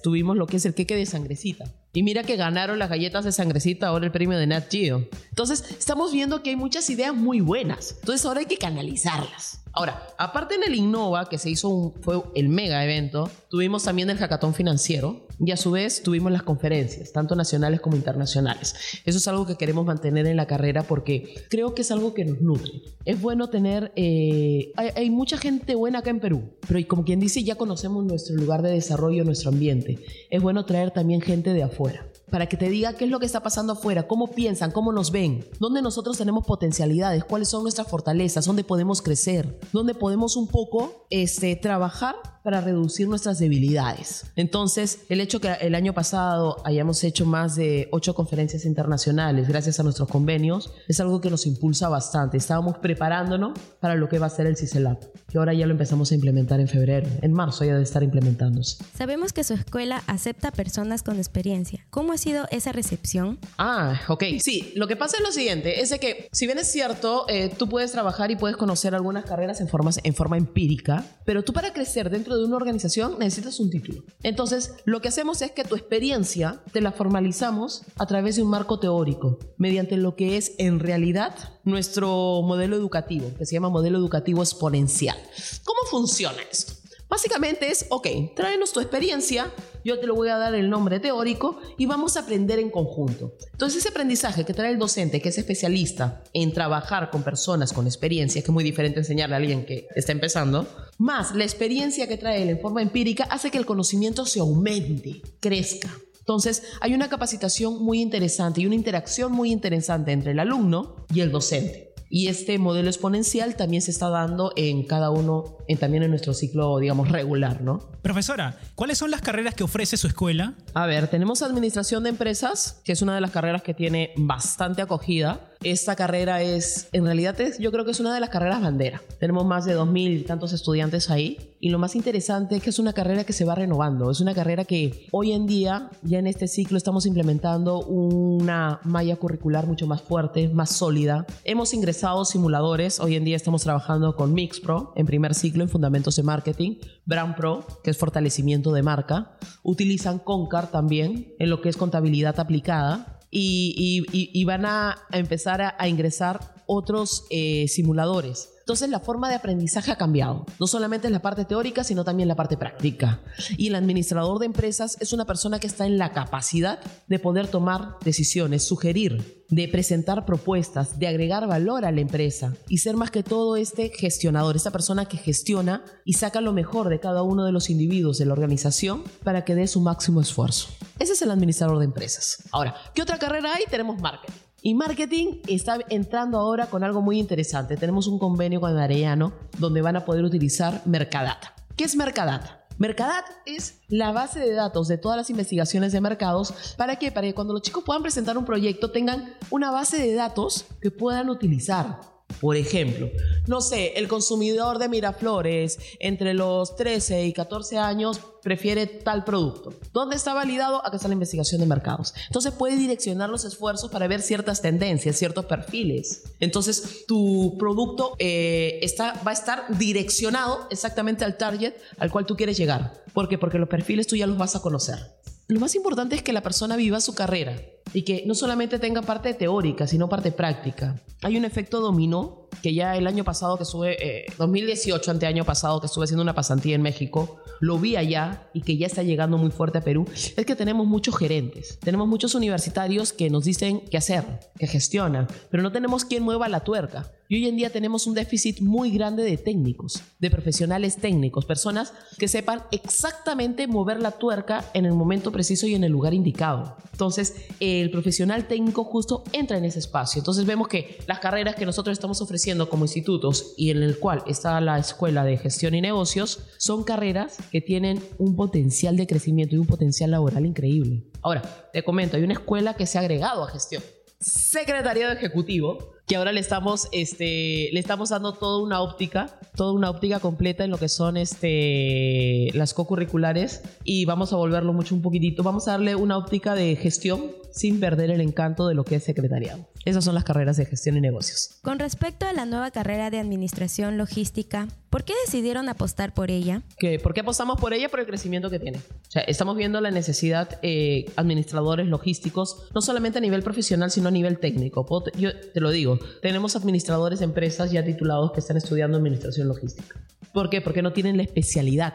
tuvimos 0.02 0.38
lo 0.38 0.48
que 0.48 0.58
es 0.58 0.66
el 0.66 0.74
queque 0.74 0.96
de 0.96 1.06
sangrecita. 1.06 1.66
Y 1.94 2.04
mira 2.04 2.24
que 2.24 2.36
ganaron 2.36 2.78
las 2.78 2.90
galletas 2.90 3.26
de 3.26 3.32
sangrecita 3.32 3.88
ahora 3.88 4.06
el 4.06 4.12
premio 4.12 4.38
de 4.38 4.46
Nat 4.46 4.72
Geo. 4.72 5.08
Entonces, 5.30 5.64
estamos 5.78 6.12
viendo 6.12 6.44
que 6.44 6.52
hay 6.52 6.56
muchas 6.56 6.90
ideas 6.90 7.16
muy 7.16 7.42
buenas. 7.42 7.96
Entonces, 8.00 8.26
ahora 8.26 8.42
hay 8.42 8.46
que 8.46 8.58
canalizarlas. 8.58 9.62
Ahora, 9.78 10.08
aparte 10.18 10.56
en 10.56 10.64
el 10.64 10.74
Innova, 10.74 11.30
que 11.30 11.38
se 11.38 11.52
hizo 11.52 11.94
fue 12.02 12.20
el 12.34 12.50
mega 12.50 12.84
evento, 12.84 13.30
tuvimos 13.48 13.84
también 13.84 14.10
el 14.10 14.18
hackathon 14.18 14.56
financiero 14.56 15.28
y 15.40 15.52
a 15.52 15.58
su 15.58 15.70
vez 15.70 16.02
tuvimos 16.02 16.32
las 16.32 16.42
conferencias, 16.42 17.12
tanto 17.12 17.36
nacionales 17.36 17.80
como 17.80 17.96
internacionales. 17.96 18.74
Eso 19.06 19.20
es 19.20 19.28
algo 19.28 19.46
que 19.46 19.56
queremos 19.56 19.86
mantener 19.86 20.26
en 20.26 20.36
la 20.36 20.48
carrera 20.48 20.82
porque 20.82 21.46
creo 21.52 21.76
que 21.76 21.84
es 21.84 21.92
algo 21.92 22.16
que 22.16 22.26
nos 22.26 22.42
nutre. 22.42 22.72
Es 23.06 23.22
bueno 23.22 23.52
tener, 23.52 23.92
eh, 23.96 24.72
hay, 24.78 24.90
hay, 24.96 25.10
mucha 25.12 25.38
gente 25.38 25.76
buena 25.76 26.00
acá 26.00 26.10
en 26.10 26.22
Perú, 26.22 26.58
pero 26.68 26.80
como 26.88 27.06
quien 27.06 27.20
dice, 27.20 27.44
ya 27.44 27.54
conocemos 27.54 28.04
nuestro 28.04 28.36
lugar 28.36 28.64
de 28.64 28.72
desarrollo, 28.72 29.26
nuestro 29.26 29.52
ambiente. 29.52 30.00
Es 30.32 30.42
bueno 30.42 30.66
traer 30.66 30.90
también 30.90 31.22
gente 31.22 31.54
de 31.54 31.62
afuera 31.62 32.04
para 32.30 32.48
que 32.48 32.58
te 32.58 32.70
diga 32.70 32.94
qué 32.94 33.06
es 33.06 33.12
lo 33.12 33.20
que 33.20 33.26
está 33.26 33.42
pasando 33.42 33.74
afuera, 33.74 34.08
cómo 34.08 34.28
piensan, 34.28 34.72
cómo 34.72 34.92
nos 34.92 35.12
ven, 35.12 35.46
dónde 35.60 35.82
nosotros 35.82 36.18
tenemos 36.18 36.46
potencialidades, 36.46 37.24
cuáles 37.24 37.50
son 37.50 37.64
nuestras 37.64 37.88
fortalezas, 37.88 38.46
dónde 38.46 38.64
podemos 38.64 39.02
crecer, 39.02 39.60
dónde 39.72 39.94
podemos 39.94 40.36
un 40.36 40.48
poco 40.48 41.06
este, 41.10 41.56
trabajar 41.56 42.16
para 42.48 42.62
reducir 42.62 43.10
nuestras 43.10 43.40
debilidades. 43.40 44.24
Entonces, 44.38 45.00
el 45.10 45.20
hecho 45.20 45.42
que 45.42 45.52
el 45.60 45.76
año 45.76 45.92
pasado 45.92 46.62
hayamos 46.64 47.04
hecho 47.04 47.26
más 47.26 47.58
de 47.58 47.90
ocho 47.92 48.16
conferencias 48.16 48.64
internacionales 48.64 49.50
gracias 49.50 49.82
a 49.82 49.84
nuestros 49.84 50.08
convenios 50.08 50.72
es 50.88 51.02
algo 51.02 51.20
que 51.20 51.30
nos 51.30 51.46
impulsa 51.46 51.90
bastante. 51.90 52.38
Estábamos 52.38 52.78
preparándonos 52.78 53.60
para 53.82 53.96
lo 53.96 54.08
que 54.08 54.18
va 54.18 54.28
a 54.28 54.30
ser 54.30 54.46
el 54.46 54.56
CICELAB, 54.56 54.98
que 55.28 55.38
ahora 55.38 55.54
ya 55.54 55.66
lo 55.66 55.74
empezamos 55.74 56.14
a 56.14 56.16
implementar 56.16 56.62
en 56.62 56.70
febrero. 56.70 57.10
En 57.22 57.34
marzo 57.34 57.66
ya 57.66 57.76
de 57.76 57.84
estar 57.84 58.02
implementándose. 58.02 58.78
Sabemos 58.98 59.34
que 59.34 59.44
su 59.44 59.54
escuela 59.54 60.02
acepta 60.08 60.52
personas 60.52 61.04
con 61.04 61.18
experiencia. 61.18 61.86
¿Cómo 61.90 62.14
ha 62.14 62.18
sido 62.18 62.48
esa 62.50 62.72
recepción? 62.72 63.40
Ah, 63.58 64.00
ok. 64.08 64.24
Sí, 64.40 64.72
lo 64.78 64.88
que 64.88 64.96
pasa 64.96 65.18
es 65.18 65.24
lo 65.24 65.34
siguiente, 65.34 65.82
es 65.82 65.90
de 65.90 66.00
que 66.00 66.30
si 66.32 66.46
bien 66.46 66.60
es 66.60 66.72
cierto, 66.72 67.26
eh, 67.28 67.54
tú 67.58 67.68
puedes 67.68 67.92
trabajar 67.92 68.32
y 68.32 68.38
puedes 68.38 68.56
conocer 68.56 68.96
algunas 68.96 69.26
carreras 69.26 69.60
en 69.60 69.68
forma, 69.68 69.92
en 70.02 70.14
forma 70.14 70.38
empírica, 70.38 71.04
pero 71.26 71.44
tú 71.44 71.52
para 71.52 71.74
crecer 71.74 72.10
de 72.40 72.46
una 72.46 72.58
organización 72.58 73.18
necesitas 73.20 73.60
un 73.60 73.70
título. 73.70 74.04
Entonces, 74.24 74.76
lo 74.86 75.02
que 75.02 75.08
hacemos 75.10 75.42
es 75.42 75.52
que 75.52 75.64
tu 75.64 75.76
experiencia 75.76 76.62
te 76.72 76.82
la 76.82 76.92
formalizamos 76.92 77.84
a 77.98 78.06
través 78.06 78.36
de 78.36 78.44
un 78.44 78.50
marco 78.50 78.80
teórico, 78.80 79.40
mediante 79.58 79.98
lo 79.98 80.16
que 80.16 80.38
es 80.38 80.54
en 80.58 80.80
realidad 80.80 81.34
nuestro 81.64 82.42
modelo 82.44 82.76
educativo, 82.76 83.32
que 83.38 83.46
se 83.46 83.54
llama 83.54 83.70
modelo 83.70 83.98
educativo 83.98 84.42
exponencial. 84.42 85.18
¿Cómo 85.64 85.80
funciona 85.90 86.42
esto? 86.52 86.74
Básicamente 87.10 87.72
es, 87.72 87.86
ok, 87.90 88.08
tráenos 88.36 88.74
tu 88.74 88.82
experiencia, 88.82 89.52
yo 89.88 90.00
te 90.00 90.06
lo 90.06 90.16
voy 90.16 90.28
a 90.28 90.38
dar 90.38 90.54
el 90.54 90.70
nombre 90.70 91.00
teórico 91.00 91.62
y 91.78 91.86
vamos 91.86 92.18
a 92.18 92.22
aprender 92.22 92.60
en 92.60 92.70
conjunto. 92.70 93.32
Entonces 93.54 93.80
ese 93.80 93.90
aprendizaje 93.90 94.44
que 94.44 94.54
trae 94.54 94.72
el 94.72 94.78
docente, 94.78 95.22
que 95.22 95.30
es 95.30 95.38
especialista 95.38 96.24
en 96.34 96.52
trabajar 96.52 97.10
con 97.10 97.24
personas 97.24 97.72
con 97.72 97.88
experiencia, 97.88 98.42
que 98.42 98.48
es 98.48 98.54
muy 98.54 98.66
diferente 98.66 99.00
enseñarle 99.00 99.36
a 99.36 99.38
alguien 99.38 99.66
que 99.66 99.88
está 99.96 100.12
empezando, 100.12 100.68
más 100.98 101.34
la 101.34 101.46
experiencia 101.46 102.06
que 102.06 102.18
trae 102.18 102.44
él 102.44 102.50
en 102.50 102.60
forma 102.60 102.82
empírica 102.82 103.24
hace 103.30 103.50
que 103.50 103.58
el 103.58 103.66
conocimiento 103.66 104.26
se 104.26 104.42
aumente, 104.42 105.22
crezca. 105.40 105.90
Entonces, 106.20 106.64
hay 106.82 106.94
una 106.94 107.08
capacitación 107.08 107.82
muy 107.82 108.02
interesante 108.02 108.60
y 108.60 108.66
una 108.66 108.76
interacción 108.76 109.32
muy 109.32 109.54
interesante 109.54 110.12
entre 110.12 110.34
el 110.34 110.40
alumno 110.40 111.06
y 111.14 111.22
el 111.22 111.32
docente. 111.32 111.87
Y 112.10 112.28
este 112.28 112.58
modelo 112.58 112.90
exponencial 112.90 113.56
también 113.56 113.82
se 113.82 113.92
está 113.92 114.10
dando 114.10 114.54
en 114.56 114.84
cada 114.84 115.10
uno, 115.10 115.58
en, 115.68 115.78
también 115.78 116.04
en 116.04 116.10
nuestro 116.10 116.34
ciclo, 116.34 116.80
digamos, 116.80 117.10
regular, 117.12 117.62
¿no? 117.62 117.80
Profesora, 118.02 118.58
¿cuáles 118.76 118.98
son 118.98 119.12
las 119.12 119.22
carreras 119.22 119.56
que 119.56 119.64
ofrece 119.64 119.98
su 119.98 120.08
escuela? 120.08 120.54
A 120.74 120.86
ver, 120.86 121.10
tenemos 121.10 121.42
Administración 121.42 122.04
de 122.04 122.10
Empresas, 122.10 122.82
que 122.86 122.94
es 122.94 123.02
una 123.02 123.16
de 123.16 123.22
las 123.22 123.32
carreras 123.32 123.62
que 123.62 123.74
tiene 123.74 124.14
bastante 124.16 124.82
acogida. 124.82 125.47
Esta 125.64 125.96
carrera 125.96 126.42
es, 126.42 126.88
en 126.92 127.06
realidad, 127.06 127.40
es, 127.42 127.58
yo 127.58 127.72
creo 127.72 127.84
que 127.84 127.92
es 127.92 128.00
una 128.00 128.14
de 128.14 128.20
las 128.20 128.30
carreras 128.30 128.62
bandera. 128.62 129.02
Tenemos 129.20 129.46
más 129.46 129.66
de 129.66 129.78
2.000 129.78 130.26
tantos 130.26 130.54
estudiantes 130.54 131.10
ahí. 131.10 131.56
Y 131.60 131.70
lo 131.70 131.80
más 131.80 131.96
interesante 131.96 132.58
es 132.58 132.64
que 132.64 132.70
es 132.70 132.78
una 132.78 132.94
carrera 132.94 133.24
que 133.24 133.34
se 133.34 133.44
va 133.44 133.56
renovando. 133.56 134.12
Es 134.12 134.22
una 134.22 134.36
carrera 134.36 134.66
que 134.66 135.08
hoy 135.12 135.32
en 135.32 135.48
día, 135.48 135.90
ya 136.04 136.20
en 136.20 136.28
este 136.28 136.48
ciclo, 136.48 136.78
estamos 136.78 137.08
implementando 137.08 137.80
una 137.80 138.80
malla 138.84 139.16
curricular 139.16 139.66
mucho 139.66 139.88
más 139.88 140.02
fuerte, 140.02 140.50
más 140.50 140.70
sólida. 140.70 141.26
Hemos 141.44 141.74
ingresado 141.74 142.26
simuladores. 142.26 143.00
Hoy 143.00 143.16
en 143.16 143.26
día 143.26 143.36
estamos 143.36 143.64
trabajando 143.64 144.16
con 144.16 144.34
MixPro 144.34 144.94
en 144.96 145.08
primer 145.08 145.34
ciclo 145.34 145.64
en 145.64 145.70
Fundamentos 145.70 146.16
de 146.16 146.24
Marketing. 146.24 146.76
Brand 147.06 147.36
Pro, 147.36 147.66
que 147.84 147.90
es 147.90 147.98
fortalecimiento 147.98 148.72
de 148.72 148.84
marca. 148.84 149.38
Utilizan 149.64 150.20
Concar 150.20 150.70
también 150.70 151.34
en 151.40 151.50
lo 151.50 151.62
que 151.62 151.70
es 151.70 151.78
contabilidad 151.78 152.40
aplicada 152.40 153.17
y, 153.40 154.44
van 154.46 154.66
a, 154.66 154.98
empezar 155.12 155.76
a, 155.78 155.88
ingresar 155.88 156.40
otros 156.66 157.26
eh, 157.30 157.68
simuladores 157.68 158.50
Entonces 158.68 158.90
la 158.90 159.00
forma 159.00 159.30
de 159.30 159.36
aprendizaje 159.36 159.94
ha 159.94 159.96
cambiado. 159.96 160.46
No 160.60 160.68
solamente 160.68 161.08
en 161.08 161.14
la 161.14 161.22
parte 161.22 161.46
teórica, 161.46 161.86
sino 161.86 162.04
también 162.04 162.28
la 162.28 162.36
parte 162.36 162.58
práctica. 162.58 163.22
Y 163.56 163.68
el 163.68 163.76
administrador 163.76 164.40
de 164.40 164.46
empresas 164.46 164.98
es 165.00 165.14
una 165.14 165.24
persona 165.24 165.58
que 165.58 165.68
está 165.68 165.86
en 165.86 165.98
la 165.98 166.12
capacidad 166.12 166.78
de 167.08 167.18
poder 167.18 167.48
tomar 167.48 167.96
decisiones, 168.04 168.68
sugerir, 168.68 169.46
de 169.48 169.70
presentar 169.70 170.26
propuestas, 170.26 171.00
de 171.00 171.08
agregar 171.08 171.48
valor 171.48 171.86
a 171.86 171.94
la 171.94 172.02
empresa 172.02 172.56
y 172.68 172.80
ser 172.80 172.98
más 172.98 173.10
que 173.10 173.24
todo 173.24 173.56
este 173.56 173.88
gestionador, 173.88 174.58
esta 174.58 174.72
persona 174.72 175.06
que 175.06 175.16
gestiona 175.16 175.86
y 176.04 176.16
saca 176.16 176.42
lo 176.42 176.52
mejor 176.52 176.90
de 176.90 177.00
cada 177.00 177.24
uno 177.24 177.46
de 177.46 177.54
los 177.54 177.70
individuos 177.70 178.18
de 178.18 178.26
la 178.26 178.34
organización 178.34 179.02
para 179.24 179.46
que 179.46 179.56
dé 179.56 179.68
su 179.68 179.80
máximo 179.80 180.20
esfuerzo. 180.20 180.68
Ese 181.00 181.14
es 181.14 181.22
el 181.22 181.32
administrador 181.32 181.80
de 181.80 181.86
empresas. 181.86 182.44
Ahora, 182.52 182.76
¿qué 182.94 183.02
otra 183.02 183.18
carrera 183.18 183.54
hay? 183.54 183.64
Tenemos 183.70 183.98
marketing. 184.02 184.47
Y 184.68 184.74
marketing 184.74 185.40
está 185.48 185.80
entrando 185.88 186.38
ahora 186.38 186.66
con 186.66 186.84
algo 186.84 187.02
muy 187.02 187.20
interesante. 187.20 187.78
Tenemos 187.78 188.06
un 188.06 188.20
convenio 188.20 188.60
con 188.60 188.78
Arellano 188.78 189.32
donde 189.60 189.82
van 189.82 189.96
a 189.96 190.04
poder 190.04 190.26
utilizar 190.26 190.82
Mercadata. 190.84 191.54
¿Qué 191.78 191.86
es 191.86 191.96
Mercadata? 191.96 192.66
Mercadat 192.78 193.24
es 193.46 193.80
la 193.88 194.12
base 194.12 194.42
de 194.42 194.52
datos 194.52 194.90
de 194.90 194.98
todas 194.98 195.16
las 195.16 195.30
investigaciones 195.30 195.94
de 195.94 196.02
mercados. 196.02 196.54
¿Para 196.76 196.98
qué? 196.98 197.14
Para 197.14 197.28
que 197.28 197.34
cuando 197.34 197.54
los 197.54 197.62
chicos 197.62 197.86
puedan 197.86 198.04
presentar 198.04 198.38
un 198.38 198.44
proyecto 198.44 198.92
tengan 198.92 199.36
una 199.52 199.72
base 199.72 200.06
de 200.06 200.14
datos 200.14 200.66
que 200.82 200.92
puedan 200.92 201.30
utilizar. 201.30 202.02
Por 202.42 202.56
ejemplo, 202.56 203.10
no 203.48 203.62
sé, 203.62 203.94
el 203.96 204.08
consumidor 204.08 204.78
de 204.78 204.90
Miraflores 204.90 205.80
entre 206.00 206.34
los 206.34 206.76
13 206.76 207.26
y 207.26 207.34
14 207.34 207.78
años 207.80 208.20
prefiere 208.44 208.86
tal 208.86 209.24
producto. 209.24 209.74
¿Dónde 209.92 210.16
está 210.16 210.34
validado? 210.34 210.86
Acá 210.86 210.98
está 210.98 211.08
la 211.08 211.16
investigación 211.16 211.62
de 211.62 211.68
mercados. 211.68 212.14
Entonces 212.28 212.54
puede 212.54 212.78
direccionar 212.78 213.30
los 213.30 213.44
esfuerzos 213.44 213.90
para 213.90 214.08
ver 214.08 214.22
ciertas 214.22 214.62
tendencias, 214.62 215.18
ciertos 215.18 215.46
perfiles. 215.46 216.24
Entonces 216.40 217.06
tu 217.08 217.58
producto 217.58 218.16
eh, 218.20 218.80
está, 218.84 219.20
va 219.26 219.32
a 219.32 219.34
estar 219.34 219.66
direccionado 219.78 220.68
exactamente 220.70 221.26
al 221.26 221.38
target 221.38 221.74
al 221.98 222.12
cual 222.12 222.26
tú 222.26 222.36
quieres 222.36 222.58
llegar. 222.58 223.04
¿Por 223.14 223.28
qué? 223.28 223.38
Porque 223.38 223.58
los 223.58 223.70
perfiles 223.70 224.06
tú 224.06 224.16
ya 224.16 224.28
los 224.28 224.38
vas 224.38 224.56
a 224.56 224.62
conocer. 224.62 225.00
Lo 225.48 225.60
más 225.60 225.76
importante 225.76 226.16
es 226.16 226.22
que 226.22 226.34
la 226.34 226.44
persona 226.44 226.76
viva 226.76 227.00
su 227.00 227.16
carrera 227.16 227.56
y 227.94 228.04
que 228.04 228.24
no 228.26 228.36
solamente 228.36 228.80
tenga 228.80 229.02
parte 229.02 229.34
teórica, 229.34 229.88
sino 229.88 230.10
parte 230.10 230.32
práctica. 230.32 231.02
Hay 231.22 231.38
un 231.38 231.46
efecto 231.46 231.80
dominó 231.80 232.47
que 232.68 232.74
ya 232.74 232.98
el 232.98 233.08
año 233.08 233.24
pasado 233.24 233.56
que 233.56 233.64
estuve, 233.64 234.26
2018, 234.38 235.10
ante 235.10 235.26
año 235.26 235.46
pasado 235.46 235.80
que 235.80 235.86
estuve 235.86 236.04
haciendo 236.04 236.22
una 236.22 236.36
pasantía 236.36 236.76
en 236.76 236.82
México, 236.82 237.40
lo 237.62 237.80
vi 237.80 237.96
allá 237.96 238.50
y 238.54 238.60
que 238.60 238.76
ya 238.76 238.88
está 238.88 239.04
llegando 239.04 239.38
muy 239.38 239.52
fuerte 239.52 239.78
a 239.78 239.82
Perú, 239.86 240.06
es 240.14 240.46
que 240.46 240.54
tenemos 240.54 240.86
muchos 240.86 241.16
gerentes, 241.16 241.80
tenemos 241.80 242.10
muchos 242.10 242.36
universitarios 242.36 243.14
que 243.14 243.30
nos 243.30 243.46
dicen 243.46 243.84
qué 243.90 243.96
hacer, 243.96 244.26
que 244.60 244.68
gestionan, 244.68 245.30
pero 245.50 245.64
no 245.64 245.72
tenemos 245.72 246.04
quien 246.04 246.24
mueva 246.24 246.50
la 246.50 246.60
tuerca. 246.60 247.10
Y 247.30 247.36
hoy 247.36 247.48
en 247.48 247.58
día 247.58 247.70
tenemos 247.70 248.08
un 248.08 248.14
déficit 248.14 248.62
muy 248.62 248.90
grande 248.90 249.24
de 249.24 249.36
técnicos, 249.36 250.02
de 250.20 250.32
profesionales 250.32 250.96
técnicos, 250.96 251.44
personas 251.44 251.92
que 252.18 252.30
sepan 252.30 252.64
exactamente 252.72 253.68
mover 253.68 254.02
la 254.02 254.12
tuerca 254.12 254.64
en 254.74 254.86
el 254.86 254.94
momento 254.94 255.30
preciso 255.32 255.68
y 255.68 255.76
en 255.76 255.84
el 255.84 255.92
lugar 255.92 256.14
indicado. 256.14 256.78
Entonces, 256.94 257.36
el 257.60 257.92
profesional 257.92 258.48
técnico 258.48 258.86
justo 258.86 259.26
entra 259.34 259.58
en 259.58 259.66
ese 259.66 259.80
espacio. 259.80 260.20
Entonces 260.20 260.46
vemos 260.46 260.70
que 260.70 261.00
las 261.06 261.20
carreras 261.20 261.56
que 261.56 261.66
nosotros 261.66 261.92
estamos 261.92 262.22
ofreciendo 262.22 262.57
como 262.66 262.86
institutos 262.86 263.54
y 263.58 263.70
en 263.70 263.84
el 263.84 264.00
cual 264.00 264.24
está 264.28 264.60
la 264.60 264.80
Escuela 264.80 265.24
de 265.24 265.38
Gestión 265.38 265.76
y 265.76 265.82
Negocios 265.82 266.40
son 266.58 266.84
carreras 266.84 267.38
que 267.52 267.62
tienen 267.62 268.04
un 268.18 268.36
potencial 268.36 268.98
de 268.98 269.08
crecimiento 269.08 269.56
y 269.56 269.60
un 269.60 269.68
potencial 269.68 270.12
laboral 270.12 270.46
increíble. 270.46 271.04
Ahora, 271.22 271.70
te 271.72 271.84
comento, 271.84 272.18
hay 272.18 272.24
una 272.24 272.34
escuela 272.34 272.76
que 272.76 272.86
se 272.86 272.98
ha 272.98 273.02
agregado 273.02 273.44
a 273.44 273.50
gestión. 273.50 273.84
Secretariado 274.20 275.14
Ejecutivo, 275.14 275.94
que 276.08 276.16
ahora 276.16 276.32
le 276.32 276.40
estamos, 276.40 276.88
este, 276.94 277.70
le 277.74 277.80
estamos 277.80 278.10
dando 278.10 278.34
toda 278.34 278.64
una 278.64 278.82
óptica, 278.82 279.38
toda 279.56 279.74
una 279.74 279.90
óptica 279.90 280.22
completa 280.22 280.64
en 280.64 280.72
lo 280.72 280.78
que 280.78 280.88
son 280.88 281.18
este, 281.18 282.50
las 282.54 282.74
co-curriculares 282.74 283.62
y 283.84 284.06
vamos 284.06 284.32
a 284.32 284.38
volverlo 284.38 284.72
mucho 284.72 284.96
un 284.96 285.02
poquitito, 285.02 285.44
vamos 285.44 285.68
a 285.68 285.72
darle 285.72 285.96
una 285.96 286.18
óptica 286.18 286.56
de 286.56 286.78
gestión 286.78 287.32
sin 287.52 287.80
perder 287.80 288.12
el 288.12 288.22
encanto 288.22 288.68
de 288.68 288.76
lo 288.76 288.86
que 288.86 288.96
es 288.96 289.04
secretariado. 289.04 289.68
Esas 289.84 290.04
son 290.04 290.16
las 290.16 290.24
carreras 290.24 290.58
de 290.58 290.66
gestión 290.66 290.98
y 290.98 291.02
negocios. 291.02 291.60
Con 291.62 291.80
respecto 291.80 292.26
a 292.26 292.34
la 292.34 292.46
nueva 292.46 292.72
carrera 292.72 293.10
de 293.10 293.20
administración 293.20 293.98
logística, 293.98 294.68
¿por 294.90 295.06
qué 295.06 295.14
decidieron 295.26 295.70
apostar 295.70 296.14
por 296.14 296.30
ella? 296.30 296.62
¿Qué? 296.78 297.00
¿Por 297.00 297.14
qué 297.14 297.22
apostamos 297.22 297.60
por 297.60 297.74
ella? 297.74 297.90
Por 297.90 298.02
el 298.02 298.06
crecimiento 298.06 298.50
que 298.50 298.60
tiene. 298.60 298.78
O 298.78 299.12
sea, 299.12 299.24
estamos 299.24 299.58
viendo 299.58 299.82
la 299.82 299.92
necesidad 299.92 300.60
eh, 300.62 301.06
administradores 301.16 301.88
logísticos, 301.88 302.68
no 302.76 302.82
solamente 302.82 303.18
a 303.18 303.22
nivel 303.22 303.44
profesional, 303.44 303.90
sino 303.90 304.10
a 304.10 304.12
nivel 304.12 304.40
técnico. 304.40 304.86
Yo 305.18 305.30
te 305.54 305.62
lo 305.62 305.72
digo, 305.72 305.97
tenemos 306.22 306.56
administradores 306.56 307.20
de 307.20 307.26
empresas 307.26 307.72
ya 307.72 307.84
titulados 307.84 308.32
que 308.32 308.40
están 308.40 308.58
estudiando 308.58 308.98
administración 308.98 309.48
logística. 309.48 309.96
¿Por 310.34 310.50
qué? 310.50 310.62
Porque 310.62 310.82
no 310.82 310.94
tienen 310.94 311.18
la 311.18 311.24
especialidad 311.24 311.94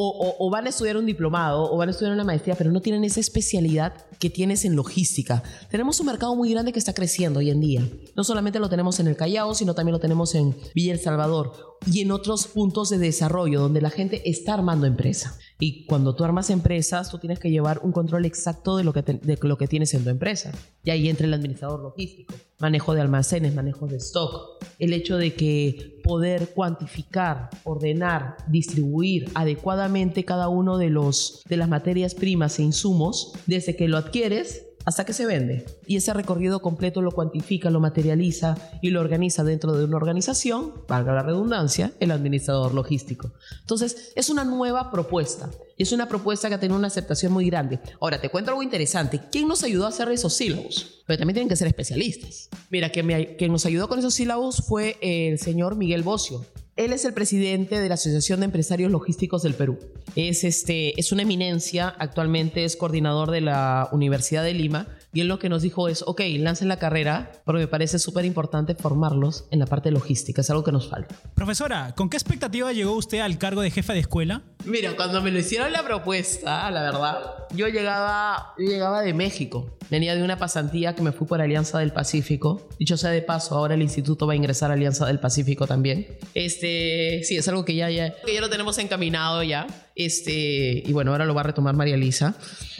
o, 0.00 0.50
van 0.50 0.66
a 0.66 0.68
estudiar 0.68 0.96
un 0.96 1.06
diplomado 1.06 1.72
o 1.72 1.76
van 1.76 1.88
a 1.88 1.90
estudiar 1.90 2.14
una 2.14 2.22
maestría, 2.22 2.54
pero 2.54 2.70
no 2.70 2.80
tienen 2.80 3.02
esa 3.02 3.18
especialidad 3.18 3.92
que 4.20 4.30
tienes 4.30 4.64
en 4.64 4.76
logística. 4.76 5.42
Tenemos 5.70 5.98
un 5.98 6.06
mercado 6.06 6.36
muy 6.36 6.50
grande 6.52 6.72
que 6.72 6.78
está 6.78 6.92
creciendo 6.92 7.40
hoy 7.40 7.50
en 7.50 7.60
día. 7.60 7.88
No 8.14 8.22
solamente 8.22 8.60
lo 8.60 8.68
tenemos 8.68 9.00
en 9.00 9.08
el 9.08 9.16
Callao, 9.16 9.54
sino 9.54 9.74
también 9.74 9.94
lo 9.94 9.98
tenemos 9.98 10.36
en 10.36 10.54
Villa 10.74 10.92
El 10.92 11.00
Salvador 11.00 11.77
y 11.86 12.00
en 12.00 12.10
otros 12.10 12.46
puntos 12.46 12.90
de 12.90 12.98
desarrollo 12.98 13.60
donde 13.60 13.80
la 13.80 13.90
gente 13.90 14.28
está 14.28 14.54
armando 14.54 14.86
empresa. 14.86 15.38
Y 15.60 15.86
cuando 15.86 16.14
tú 16.14 16.24
armas 16.24 16.50
empresas, 16.50 17.10
tú 17.10 17.18
tienes 17.18 17.40
que 17.40 17.50
llevar 17.50 17.80
un 17.82 17.92
control 17.92 18.24
exacto 18.24 18.76
de 18.76 18.84
lo 18.84 18.92
que, 18.92 19.02
de 19.02 19.38
lo 19.42 19.58
que 19.58 19.66
tienes 19.66 19.92
en 19.94 20.04
tu 20.04 20.10
empresa. 20.10 20.52
Y 20.84 20.90
ahí 20.90 21.08
entra 21.08 21.26
el 21.26 21.34
administrador 21.34 21.80
logístico, 21.80 22.34
manejo 22.60 22.94
de 22.94 23.00
almacenes, 23.00 23.54
manejo 23.54 23.86
de 23.86 23.96
stock, 23.96 24.64
el 24.78 24.92
hecho 24.92 25.16
de 25.16 25.34
que 25.34 26.00
poder 26.04 26.50
cuantificar, 26.50 27.50
ordenar, 27.64 28.36
distribuir 28.48 29.30
adecuadamente 29.34 30.24
cada 30.24 30.48
uno 30.48 30.78
de 30.78 30.90
los 30.90 31.42
de 31.48 31.56
las 31.56 31.68
materias 31.68 32.14
primas 32.14 32.58
e 32.58 32.62
insumos 32.62 33.32
desde 33.46 33.74
que 33.74 33.88
lo 33.88 33.96
adquieres 33.96 34.67
hasta 34.88 35.04
que 35.04 35.12
se 35.12 35.26
vende. 35.26 35.66
Y 35.86 35.96
ese 35.96 36.14
recorrido 36.14 36.62
completo 36.62 37.02
lo 37.02 37.12
cuantifica, 37.12 37.68
lo 37.68 37.78
materializa 37.78 38.56
y 38.80 38.88
lo 38.88 39.00
organiza 39.00 39.44
dentro 39.44 39.74
de 39.74 39.84
una 39.84 39.98
organización, 39.98 40.72
valga 40.88 41.12
la 41.12 41.22
redundancia, 41.22 41.92
el 42.00 42.10
administrador 42.10 42.72
logístico. 42.72 43.30
Entonces, 43.60 44.12
es 44.16 44.30
una 44.30 44.44
nueva 44.44 44.90
propuesta. 44.90 45.50
Y 45.76 45.82
es 45.82 45.92
una 45.92 46.08
propuesta 46.08 46.48
que 46.48 46.54
ha 46.54 46.60
tenido 46.60 46.78
una 46.78 46.86
aceptación 46.86 47.32
muy 47.32 47.44
grande. 47.44 47.80
Ahora, 48.00 48.18
te 48.18 48.30
cuento 48.30 48.50
algo 48.50 48.62
interesante. 48.62 49.20
¿Quién 49.30 49.46
nos 49.46 49.62
ayudó 49.62 49.84
a 49.84 49.90
hacer 49.90 50.10
esos 50.10 50.34
sílabos? 50.34 51.02
Pero 51.06 51.18
también 51.18 51.34
tienen 51.34 51.48
que 51.50 51.56
ser 51.56 51.68
especialistas. 51.68 52.48
Mira, 52.70 52.88
quien, 52.88 53.36
quien 53.36 53.52
nos 53.52 53.66
ayudó 53.66 53.88
con 53.88 53.98
esos 53.98 54.14
sílabos 54.14 54.64
fue 54.66 54.96
el 55.02 55.38
señor 55.38 55.76
Miguel 55.76 56.02
Bocio. 56.02 56.46
Él 56.78 56.92
es 56.92 57.04
el 57.04 57.12
presidente 57.12 57.80
de 57.80 57.88
la 57.88 57.94
Asociación 57.94 58.38
de 58.38 58.44
Empresarios 58.46 58.92
Logísticos 58.92 59.42
del 59.42 59.54
Perú. 59.54 59.80
Es, 60.14 60.44
este, 60.44 60.98
es 60.98 61.10
una 61.10 61.22
eminencia, 61.22 61.88
actualmente 61.98 62.62
es 62.62 62.76
coordinador 62.76 63.32
de 63.32 63.40
la 63.40 63.88
Universidad 63.90 64.44
de 64.44 64.54
Lima 64.54 64.86
y 65.12 65.22
él 65.22 65.26
lo 65.26 65.40
que 65.40 65.48
nos 65.48 65.62
dijo 65.62 65.88
es, 65.88 66.04
ok, 66.06 66.20
lancen 66.38 66.68
la 66.68 66.78
carrera, 66.78 67.32
pero 67.44 67.58
me 67.58 67.66
parece 67.66 67.98
súper 67.98 68.24
importante 68.24 68.76
formarlos 68.76 69.46
en 69.50 69.58
la 69.58 69.66
parte 69.66 69.90
logística, 69.90 70.40
es 70.40 70.50
algo 70.50 70.62
que 70.62 70.70
nos 70.70 70.88
falta. 70.88 71.16
Profesora, 71.34 71.94
¿con 71.96 72.08
qué 72.08 72.16
expectativa 72.16 72.72
llegó 72.72 72.92
usted 72.92 73.18
al 73.18 73.38
cargo 73.38 73.62
de 73.62 73.72
jefa 73.72 73.92
de 73.92 73.98
escuela? 73.98 74.42
Mira, 74.64 74.94
cuando 74.94 75.20
me 75.20 75.32
lo 75.32 75.40
hicieron 75.40 75.72
la 75.72 75.82
propuesta, 75.82 76.70
la 76.70 76.82
verdad, 76.82 77.48
yo 77.56 77.66
llegaba, 77.66 78.54
llegaba 78.56 79.02
de 79.02 79.14
México. 79.14 79.77
Venía 79.90 80.14
de 80.14 80.22
una 80.22 80.38
pasantía 80.38 80.94
que 80.94 81.02
me 81.02 81.12
fui 81.12 81.26
por 81.26 81.40
Alianza 81.40 81.78
del 81.78 81.92
Pacífico. 81.92 82.68
Dicho 82.78 82.96
sea 82.96 83.10
de 83.10 83.22
paso, 83.22 83.54
ahora 83.54 83.74
el 83.74 83.82
instituto 83.82 84.26
va 84.26 84.34
a 84.34 84.36
ingresar 84.36 84.70
a 84.70 84.74
Alianza 84.74 85.06
del 85.06 85.18
Pacífico 85.18 85.66
también. 85.66 86.06
Este, 86.34 87.22
sí, 87.24 87.36
es 87.36 87.48
algo 87.48 87.64
que 87.64 87.74
ya, 87.74 87.90
ya, 87.90 88.14
ya 88.26 88.40
lo 88.40 88.50
tenemos 88.50 88.76
encaminado 88.78 89.42
ya. 89.42 89.66
Este, 89.94 90.82
y 90.86 90.92
bueno, 90.92 91.12
ahora 91.12 91.24
lo 91.24 91.34
va 91.34 91.40
a 91.40 91.44
retomar 91.44 91.74
María 91.74 91.96
Lisa. 91.96 92.36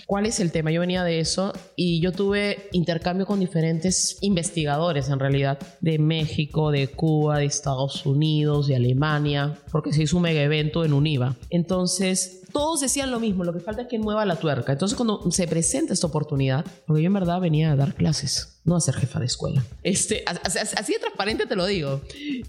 ¿Cuál 0.09 0.25
es 0.25 0.41
el 0.41 0.53
tema? 0.53 0.71
Yo 0.71 0.81
venía 0.81 1.05
de 1.05 1.21
eso 1.21 1.53
y 1.77 2.00
yo 2.00 2.12
tuve 2.12 2.71
intercambio 2.73 3.27
con 3.27 3.41
diferentes 3.41 4.17
investigadores 4.23 5.11
en 5.11 5.19
realidad, 5.19 5.59
de 5.83 5.99
México, 5.99 6.71
de 6.71 6.88
Cuba, 6.88 7.41
de 7.41 7.45
Estados 7.45 8.07
Unidos, 8.07 8.69
de 8.69 8.77
Alemania, 8.77 9.59
porque 9.71 9.93
se 9.93 10.05
hizo 10.05 10.17
un 10.17 10.23
mega 10.23 10.41
evento 10.41 10.83
en 10.85 10.95
UNIVA. 10.95 11.37
Entonces, 11.50 12.38
todos 12.52 12.81
decían 12.81 13.11
lo 13.11 13.21
mismo, 13.21 13.45
lo 13.45 13.52
que 13.52 13.61
falta 13.61 13.83
es 13.83 13.88
que 13.88 13.99
mueva 13.99 14.25
la 14.25 14.37
tuerca. 14.37 14.73
Entonces, 14.73 14.97
cuando 14.97 15.31
se 15.31 15.47
presenta 15.47 15.93
esta 15.93 16.07
oportunidad, 16.07 16.64
porque 16.87 17.02
yo 17.02 17.07
en 17.07 17.14
verdad 17.14 17.40
venía 17.40 17.73
a 17.73 17.76
dar 17.76 17.95
clases, 17.95 18.61
no 18.64 18.76
a 18.76 18.81
ser 18.81 18.95
jefa 18.95 19.21
de 19.21 19.26
escuela. 19.26 19.64
Este, 19.83 20.25
así 20.26 20.93
de 20.93 20.99
transparente 20.99 21.47
te 21.47 21.57
lo 21.57 21.67
digo. 21.67 22.00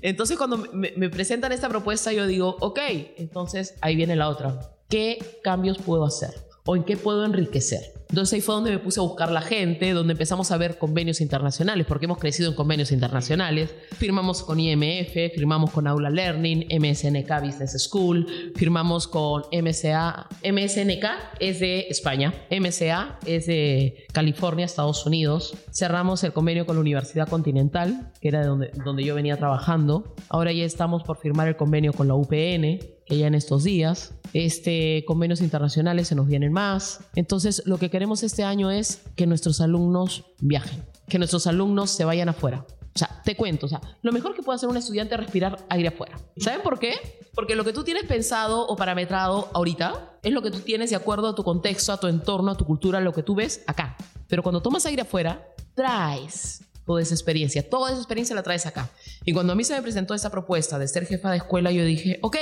Entonces, 0.01 0.37
cuando 0.37 0.57
me, 0.57 0.93
me 0.95 1.09
presentan 1.09 1.51
esta 1.51 1.69
propuesta, 1.69 2.11
yo 2.13 2.27
digo, 2.27 2.57
ok, 2.59 2.79
entonces 3.17 3.75
ahí 3.81 3.95
viene 3.95 4.15
la 4.15 4.29
otra. 4.29 4.59
¿Qué 4.89 5.39
cambios 5.43 5.77
puedo 5.77 6.05
hacer? 6.05 6.48
O 6.65 6.75
en 6.75 6.83
qué 6.83 6.97
puedo 6.97 7.25
enriquecer. 7.25 7.99
Entonces 8.09 8.33
ahí 8.33 8.41
fue 8.41 8.55
donde 8.55 8.71
me 8.71 8.79
puse 8.79 8.99
a 8.99 9.03
buscar 9.03 9.31
la 9.31 9.41
gente, 9.41 9.93
donde 9.93 10.13
empezamos 10.13 10.49
a 10.49 10.57
ver 10.57 10.79
convenios 10.79 11.21
internacionales, 11.21 11.85
porque 11.87 12.05
hemos 12.05 12.17
crecido 12.17 12.49
en 12.49 12.55
convenios 12.55 12.91
internacionales. 12.91 13.75
Firmamos 13.97 14.41
con 14.41 14.59
IMF, 14.59 15.13
firmamos 15.35 15.69
con 15.69 15.85
Aula 15.85 16.09
Learning, 16.09 16.65
MSNK 16.71 17.29
Business 17.39 17.75
School, 17.83 18.25
firmamos 18.55 19.07
con 19.07 19.43
MSA. 19.51 20.27
MSNK 20.43 21.05
es 21.39 21.59
de 21.59 21.81
España, 21.81 22.33
MSA 22.49 23.19
es 23.27 23.45
de 23.45 24.07
California, 24.11 24.65
Estados 24.65 25.05
Unidos. 25.05 25.53
Cerramos 25.71 26.23
el 26.23 26.33
convenio 26.33 26.65
con 26.65 26.77
la 26.77 26.81
Universidad 26.81 27.29
Continental, 27.29 28.11
que 28.19 28.29
era 28.29 28.39
de 28.39 28.47
donde, 28.47 29.03
yo 29.03 29.13
venía 29.13 29.37
trabajando. 29.37 30.15
Ahora 30.29 30.51
ya 30.51 30.65
estamos 30.65 31.03
por 31.03 31.19
firmar 31.19 31.47
el 31.47 31.55
convenio 31.55 31.93
con 31.93 32.07
la 32.07 32.15
UPN, 32.15 32.79
ya 33.17 33.27
en 33.27 33.35
estos 33.35 33.63
días. 33.63 34.13
Este, 34.33 35.03
convenios 35.05 35.41
internacionales 35.41 36.07
se 36.07 36.15
nos 36.15 36.27
vienen 36.27 36.53
más. 36.53 36.99
Entonces, 37.15 37.63
lo 37.65 37.77
que 37.77 37.89
queremos 37.89 38.23
este 38.23 38.43
año 38.43 38.71
es 38.71 39.01
que 39.15 39.25
nuestros 39.25 39.61
alumnos 39.61 40.25
viajen, 40.39 40.83
que 41.07 41.17
nuestros 41.17 41.47
alumnos 41.47 41.89
se 41.91 42.05
vayan 42.05 42.29
afuera. 42.29 42.65
O 42.95 42.99
sea, 42.99 43.21
te 43.23 43.35
cuento, 43.35 43.67
o 43.67 43.69
sea, 43.69 43.81
lo 44.01 44.11
mejor 44.11 44.35
que 44.35 44.41
puede 44.41 44.57
hacer 44.57 44.67
un 44.67 44.77
estudiante 44.77 45.15
es 45.15 45.19
respirar 45.21 45.65
aire 45.69 45.89
afuera. 45.89 46.17
¿Saben 46.37 46.61
por 46.61 46.79
qué? 46.79 46.95
Porque 47.33 47.55
lo 47.55 47.63
que 47.63 47.71
tú 47.71 47.83
tienes 47.83 48.03
pensado 48.05 48.67
o 48.67 48.75
parametrado 48.75 49.49
ahorita 49.53 50.17
es 50.23 50.33
lo 50.33 50.41
que 50.41 50.51
tú 50.51 50.59
tienes 50.59 50.89
de 50.89 50.95
acuerdo 50.95 51.29
a 51.29 51.35
tu 51.35 51.43
contexto, 51.43 51.93
a 51.93 51.99
tu 51.99 52.07
entorno, 52.07 52.51
a 52.51 52.57
tu 52.57 52.65
cultura, 52.65 52.99
lo 52.99 53.13
que 53.13 53.23
tú 53.23 53.35
ves 53.35 53.63
acá. 53.67 53.95
Pero 54.27 54.43
cuando 54.43 54.61
tomas 54.61 54.85
aire 54.85 55.03
afuera, 55.03 55.47
traes 55.75 56.68
toda 56.89 57.03
esa 57.03 57.13
experiencia. 57.13 57.69
Toda 57.69 57.91
esa 57.91 57.99
experiencia 57.99 58.35
la 58.35 58.41
traes 58.41 58.65
acá. 58.65 58.89
Y 59.23 59.31
cuando 59.31 59.53
a 59.53 59.55
mí 59.55 59.63
se 59.63 59.75
me 59.75 59.81
presentó 59.83 60.15
esa 60.15 60.31
propuesta 60.31 60.79
de 60.79 60.87
ser 60.87 61.05
jefa 61.05 61.29
de 61.29 61.37
escuela, 61.37 61.71
yo 61.71 61.85
dije, 61.85 62.17
ok. 62.23 62.35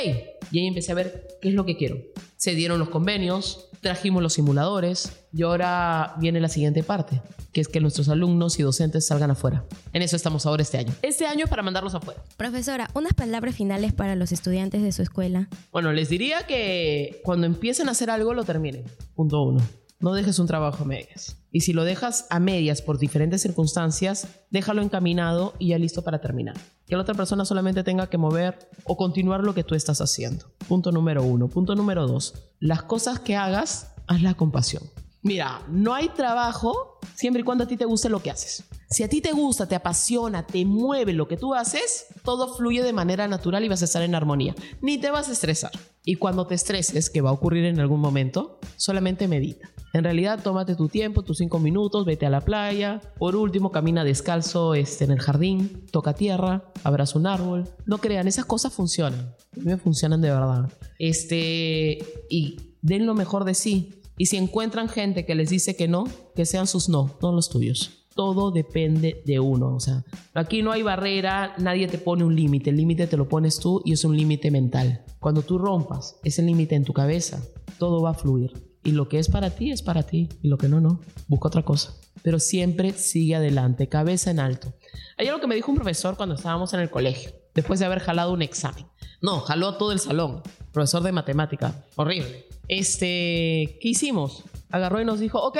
Y 0.51 0.59
ahí 0.59 0.67
empecé 0.67 0.93
a 0.93 0.95
ver 0.95 1.27
qué 1.41 1.49
es 1.49 1.53
lo 1.53 1.65
que 1.65 1.75
quiero. 1.75 1.97
Se 2.37 2.55
dieron 2.55 2.79
los 2.79 2.87
convenios, 2.87 3.67
trajimos 3.81 4.23
los 4.23 4.31
simuladores 4.31 5.11
y 5.33 5.43
ahora 5.43 6.15
viene 6.21 6.39
la 6.39 6.47
siguiente 6.47 6.81
parte, 6.81 7.21
que 7.51 7.59
es 7.59 7.67
que 7.67 7.81
nuestros 7.81 8.07
alumnos 8.07 8.57
y 8.57 8.63
docentes 8.63 9.05
salgan 9.05 9.31
afuera. 9.31 9.65
En 9.91 10.01
eso 10.01 10.15
estamos 10.15 10.45
ahora 10.45 10.63
este 10.63 10.77
año. 10.77 10.93
Este 11.01 11.25
año 11.25 11.43
es 11.43 11.49
para 11.49 11.61
mandarlos 11.61 11.93
afuera. 11.93 12.23
Profesora, 12.37 12.89
unas 12.93 13.13
palabras 13.15 13.53
finales 13.53 13.91
para 13.91 14.15
los 14.15 14.31
estudiantes 14.31 14.81
de 14.81 14.93
su 14.93 15.01
escuela. 15.01 15.49
Bueno, 15.73 15.91
les 15.91 16.07
diría 16.07 16.47
que 16.47 17.19
cuando 17.25 17.47
empiecen 17.47 17.89
a 17.89 17.91
hacer 17.91 18.09
algo, 18.09 18.33
lo 18.33 18.45
terminen. 18.45 18.85
Punto 19.13 19.41
uno. 19.41 19.61
No 19.99 20.13
dejes 20.13 20.37
un 20.37 20.45
trabajo 20.45 20.83
a 20.83 20.87
medias. 20.87 21.37
Y 21.51 21.61
si 21.61 21.73
lo 21.73 21.83
dejas 21.83 22.27
a 22.29 22.39
medias 22.39 22.83
por 22.83 22.99
diferentes 22.99 23.41
circunstancias, 23.41 24.27
déjalo 24.51 24.83
encaminado 24.83 25.55
y 25.57 25.69
ya 25.69 25.79
listo 25.79 26.03
para 26.03 26.21
terminar. 26.21 26.55
Que 26.85 26.95
la 26.95 27.01
otra 27.01 27.15
persona 27.15 27.45
solamente 27.45 27.83
tenga 27.83 28.07
que 28.07 28.19
mover 28.19 28.69
o 28.83 28.95
continuar 28.95 29.43
lo 29.43 29.55
que 29.55 29.63
tú 29.63 29.73
estás 29.73 29.99
haciendo. 29.99 30.45
Punto 30.67 30.91
número 30.91 31.23
uno. 31.23 31.47
Punto 31.47 31.73
número 31.73 32.05
dos. 32.05 32.35
Las 32.59 32.83
cosas 32.83 33.19
que 33.19 33.35
hagas, 33.35 33.95
hazla 34.05 34.35
con 34.35 34.51
pasión. 34.51 34.83
Mira, 35.21 35.61
no 35.69 35.93
hay 35.93 36.09
trabajo 36.09 36.99
siempre 37.15 37.41
y 37.41 37.43
cuando 37.43 37.63
a 37.63 37.67
ti 37.67 37.75
te 37.75 37.85
guste 37.85 38.09
lo 38.09 38.21
que 38.21 38.31
haces. 38.31 38.63
Si 38.89 39.03
a 39.03 39.09
ti 39.09 39.19
te 39.19 39.33
gusta, 39.33 39.67
te 39.67 39.75
apasiona, 39.75 40.47
te 40.47 40.63
mueve 40.63 41.11
lo 41.11 41.27
que 41.27 41.35
tú 41.35 41.53
haces, 41.53 42.05
todo 42.23 42.55
fluye 42.55 42.83
de 42.83 42.93
manera 42.93 43.27
natural 43.27 43.65
y 43.65 43.67
vas 43.67 43.81
a 43.81 43.85
estar 43.85 44.01
en 44.01 44.15
armonía. 44.15 44.55
Ni 44.81 44.97
te 44.97 45.11
vas 45.11 45.27
a 45.27 45.33
estresar. 45.33 45.71
Y 46.05 46.15
cuando 46.15 46.47
te 46.47 46.55
estreses, 46.55 47.09
que 47.09 47.19
va 47.19 47.31
a 47.31 47.33
ocurrir 47.33 47.65
en 47.65 47.81
algún 47.81 47.99
momento, 47.99 48.59
solamente 48.77 49.27
medita. 49.27 49.69
En 49.93 50.03
realidad, 50.05 50.39
tómate 50.41 50.75
tu 50.75 50.87
tiempo, 50.87 51.23
tus 51.23 51.39
cinco 51.39 51.59
minutos, 51.59 52.05
vete 52.05 52.25
a 52.25 52.29
la 52.29 52.41
playa. 52.41 53.01
Por 53.17 53.35
último, 53.35 53.71
camina 53.71 54.05
descalzo 54.05 54.73
este, 54.73 55.03
en 55.03 55.11
el 55.11 55.19
jardín, 55.19 55.85
toca 55.91 56.13
tierra, 56.13 56.71
abraza 56.83 57.19
un 57.19 57.27
árbol. 57.27 57.67
No 57.85 57.97
crean, 57.97 58.27
esas 58.27 58.45
cosas 58.45 58.71
funcionan. 58.71 59.35
A 59.53 59.59
mí 59.59 59.65
me 59.65 59.77
funcionan 59.77 60.21
de 60.21 60.29
verdad. 60.29 60.71
Este, 60.97 61.97
y 62.29 62.75
den 62.81 63.05
lo 63.05 63.15
mejor 63.15 63.43
de 63.43 63.53
sí. 63.53 63.96
Y 64.17 64.27
si 64.27 64.37
encuentran 64.37 64.89
gente 64.89 65.25
que 65.25 65.35
les 65.35 65.49
dice 65.49 65.75
que 65.75 65.87
no, 65.87 66.05
que 66.35 66.45
sean 66.45 66.67
sus 66.67 66.89
no, 66.89 67.17
no 67.21 67.31
los 67.31 67.49
tuyos 67.49 67.97
todo 68.17 68.51
depende 68.51 69.21
de 69.25 69.39
uno. 69.39 69.73
O 69.73 69.79
sea, 69.79 70.03
aquí 70.33 70.61
no 70.61 70.73
hay 70.73 70.81
barrera, 70.81 71.53
nadie 71.59 71.87
te 71.87 71.99
pone 71.99 72.25
un 72.25 72.35
límite. 72.35 72.71
El 72.71 72.77
límite 72.77 73.07
te 73.07 73.15
lo 73.15 73.29
pones 73.29 73.59
tú 73.59 73.81
y 73.85 73.93
es 73.93 74.03
un 74.03 74.17
límite 74.17 74.51
mental. 74.51 75.05
Cuando 75.19 75.43
tú 75.43 75.57
rompas 75.57 76.19
ese 76.25 76.41
límite 76.41 76.75
en 76.75 76.83
tu 76.83 76.91
cabeza, 76.91 77.41
todo 77.77 78.01
va 78.01 78.09
a 78.09 78.15
fluir. 78.15 78.51
Y 78.83 78.91
lo 78.91 79.07
que 79.07 79.19
es 79.19 79.29
para 79.29 79.51
ti 79.51 79.71
es 79.71 79.81
para 79.81 80.03
ti. 80.03 80.27
Y 80.41 80.49
lo 80.49 80.57
que 80.57 80.67
no, 80.67 80.81
no. 80.81 80.99
Busca 81.27 81.47
otra 81.47 81.63
cosa. 81.63 81.93
Pero 82.23 82.39
siempre 82.39 82.91
sigue 82.93 83.35
adelante, 83.35 83.87
cabeza 83.87 84.31
en 84.31 84.39
alto. 84.39 84.73
Hay 85.17 85.27
algo 85.27 85.39
que 85.39 85.47
me 85.47 85.55
dijo 85.55 85.71
un 85.71 85.77
profesor 85.77 86.17
cuando 86.17 86.35
estábamos 86.35 86.73
en 86.73 86.79
el 86.79 86.89
colegio, 86.89 87.31
después 87.53 87.79
de 87.79 87.85
haber 87.85 87.99
jalado 87.99 88.33
un 88.33 88.41
examen. 88.41 88.85
No, 89.21 89.39
jaló 89.41 89.69
a 89.69 89.77
todo 89.77 89.91
el 89.91 89.99
salón. 89.99 90.41
Profesor 90.71 91.03
de 91.03 91.11
matemática. 91.11 91.85
Horrible. 91.95 92.46
Este, 92.67 93.77
¿qué 93.81 93.89
hicimos? 93.89 94.43
Agarró 94.69 95.01
y 95.01 95.05
nos 95.05 95.19
dijo, 95.19 95.41
ok, 95.41 95.57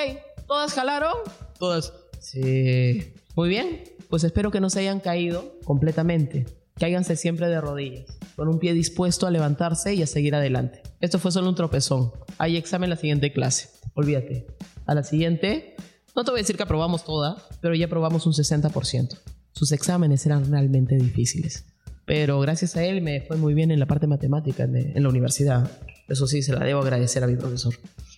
¿todas 0.48 0.74
jalaron? 0.74 1.14
Todas. 1.58 1.94
Sí. 2.20 3.14
Muy 3.36 3.50
bien. 3.50 3.84
Pues 4.10 4.24
espero 4.24 4.52
que 4.52 4.60
no 4.60 4.70
se 4.70 4.80
hayan 4.80 5.00
caído 5.00 5.60
completamente. 5.64 6.46
Cáiganse 6.76 7.16
siempre 7.16 7.48
de 7.48 7.60
rodillas, 7.60 8.06
con 8.36 8.48
un 8.48 8.60
pie 8.60 8.74
dispuesto 8.74 9.26
a 9.26 9.32
levantarse 9.32 9.94
y 9.96 10.04
a 10.04 10.08
seguir 10.08 10.36
adelante. 10.36 10.82
Esto 11.02 11.18
fue 11.20 11.32
solo 11.32 11.50
un 11.50 11.56
tropezón. 11.56 12.12
Hay 12.38 12.56
examen 12.56 12.90
la 12.90 12.98
siguiente 12.98 13.32
clase. 13.34 13.70
Olvídate. 13.96 14.48
A 14.86 14.94
la 14.94 15.04
siguiente, 15.04 15.76
no 16.16 16.24
te 16.24 16.32
voy 16.32 16.40
a 16.40 16.44
decir 16.44 16.56
que 16.56 16.64
aprobamos 16.64 17.04
todas, 17.04 17.44
pero 17.62 17.74
ya 17.74 17.88
aprobamos 17.88 18.26
un 18.26 18.34
60%. 18.34 19.18
Sus 19.54 19.72
exámenes 19.72 20.26
eran 20.26 20.50
realmente 20.50 20.96
difíciles. 20.96 21.66
Pero 22.06 22.40
gracias 22.40 22.78
a 22.78 22.86
él 22.86 23.02
me 23.02 23.22
fue 23.22 23.38
muy 23.38 23.54
bien 23.54 23.72
en 23.72 23.80
la 23.80 23.86
parte 23.86 24.08
matemática 24.08 24.64
en 24.64 25.04
la 25.04 25.10
universidad. 25.10 25.70
Eso 26.08 26.28
sí, 26.28 26.42
se 26.42 26.54
la 26.54 26.64
debo 26.64 26.82
agradecer 26.82 27.24
a 27.24 27.28
mi 27.28 27.36
profesor. 27.36 27.74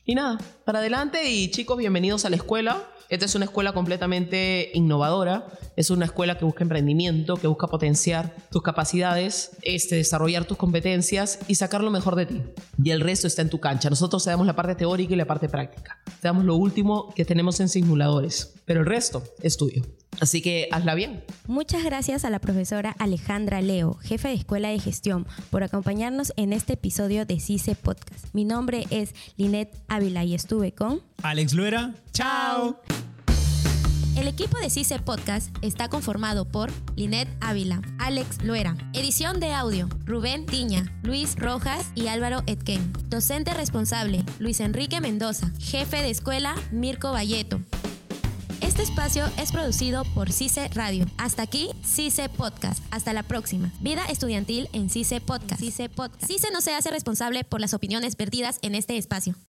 Y 0.09 0.15
nada, 0.15 0.39
para 0.65 0.79
adelante 0.79 1.29
y 1.29 1.51
chicos, 1.51 1.77
bienvenidos 1.77 2.25
a 2.25 2.31
la 2.31 2.35
escuela. 2.35 2.83
Esta 3.09 3.25
es 3.25 3.35
una 3.35 3.45
escuela 3.45 3.73
completamente 3.73 4.71
innovadora, 4.73 5.45
es 5.75 5.91
una 5.91 6.05
escuela 6.05 6.35
que 6.35 6.45
busca 6.45 6.63
emprendimiento, 6.63 7.37
que 7.37 7.45
busca 7.45 7.67
potenciar 7.67 8.35
tus 8.49 8.63
capacidades, 8.63 9.51
este, 9.61 9.97
desarrollar 9.97 10.45
tus 10.45 10.57
competencias 10.57 11.37
y 11.47 11.55
sacar 11.55 11.83
lo 11.83 11.91
mejor 11.91 12.15
de 12.15 12.25
ti. 12.25 12.41
Y 12.83 12.89
el 12.89 13.01
resto 13.01 13.27
está 13.27 13.43
en 13.43 13.51
tu 13.51 13.59
cancha. 13.59 13.91
Nosotros 13.91 14.23
te 14.23 14.31
damos 14.31 14.47
la 14.47 14.55
parte 14.55 14.73
teórica 14.73 15.13
y 15.13 15.17
la 15.17 15.25
parte 15.25 15.47
práctica. 15.47 15.99
Te 16.05 16.27
damos 16.27 16.43
lo 16.43 16.55
último 16.55 17.13
que 17.13 17.23
tenemos 17.23 17.59
en 17.59 17.69
simuladores, 17.69 18.55
pero 18.65 18.79
el 18.79 18.87
resto 18.87 19.23
es 19.43 19.57
tuyo. 19.57 19.83
Así 20.19 20.41
que 20.41 20.67
hazla 20.71 20.95
bien. 20.95 21.23
Muchas 21.47 21.83
gracias 21.83 22.25
a 22.25 22.29
la 22.29 22.39
profesora 22.39 22.95
Alejandra 22.99 23.61
Leo, 23.61 23.93
jefe 24.01 24.27
de 24.27 24.33
Escuela 24.33 24.69
de 24.69 24.79
Gestión, 24.79 25.25
por 25.49 25.63
acompañarnos 25.63 26.33
en 26.35 26.51
este 26.51 26.73
episodio 26.73 27.25
de 27.25 27.39
CICE 27.39 27.75
Podcast. 27.75 28.25
Mi 28.33 28.43
nombre 28.43 28.85
es 28.89 29.13
Linet 29.37 29.71
Ávila 29.87 29.98
y 30.01 30.33
estuve 30.33 30.71
con 30.71 31.01
Alex 31.23 31.53
Luera. 31.53 31.93
¡Chao! 32.13 32.79
El 34.15 34.27
equipo 34.27 34.57
de 34.57 34.69
CICE 34.69 34.99
Podcast 34.99 35.53
está 35.61 35.89
conformado 35.89 36.45
por 36.45 36.71
Linet 36.95 37.27
Ávila, 37.41 37.81
Alex 37.99 38.41
Luera, 38.43 38.77
edición 38.93 39.39
de 39.41 39.51
audio, 39.51 39.89
Rubén 40.05 40.45
Tiña, 40.45 40.85
Luis 41.03 41.35
Rojas 41.35 41.91
y 41.95 42.07
Álvaro 42.07 42.43
Etken. 42.45 42.93
Docente 43.09 43.53
responsable, 43.53 44.23
Luis 44.39 44.61
Enrique 44.61 45.01
Mendoza. 45.01 45.51
Jefe 45.59 46.01
de 46.01 46.09
escuela, 46.11 46.55
Mirko 46.71 47.11
Valleto. 47.11 47.59
Este 48.61 48.83
espacio 48.83 49.25
es 49.37 49.51
producido 49.51 50.05
por 50.13 50.31
CICE 50.31 50.69
Radio. 50.69 51.05
Hasta 51.17 51.43
aquí, 51.43 51.69
CICE 51.83 52.29
Podcast. 52.29 52.81
Hasta 52.91 53.11
la 53.11 53.23
próxima. 53.23 53.73
Vida 53.81 54.05
estudiantil 54.05 54.69
en 54.71 54.89
CICE 54.89 55.19
Podcast. 55.19 55.59
CICE 55.59 55.89
Podcast. 55.89 56.25
CICE 56.25 56.51
no 56.51 56.61
se 56.61 56.73
hace 56.73 56.89
responsable 56.89 57.43
por 57.43 57.59
las 57.59 57.73
opiniones 57.73 58.15
vertidas 58.15 58.59
en 58.61 58.75
este 58.75 58.97
espacio. 58.97 59.35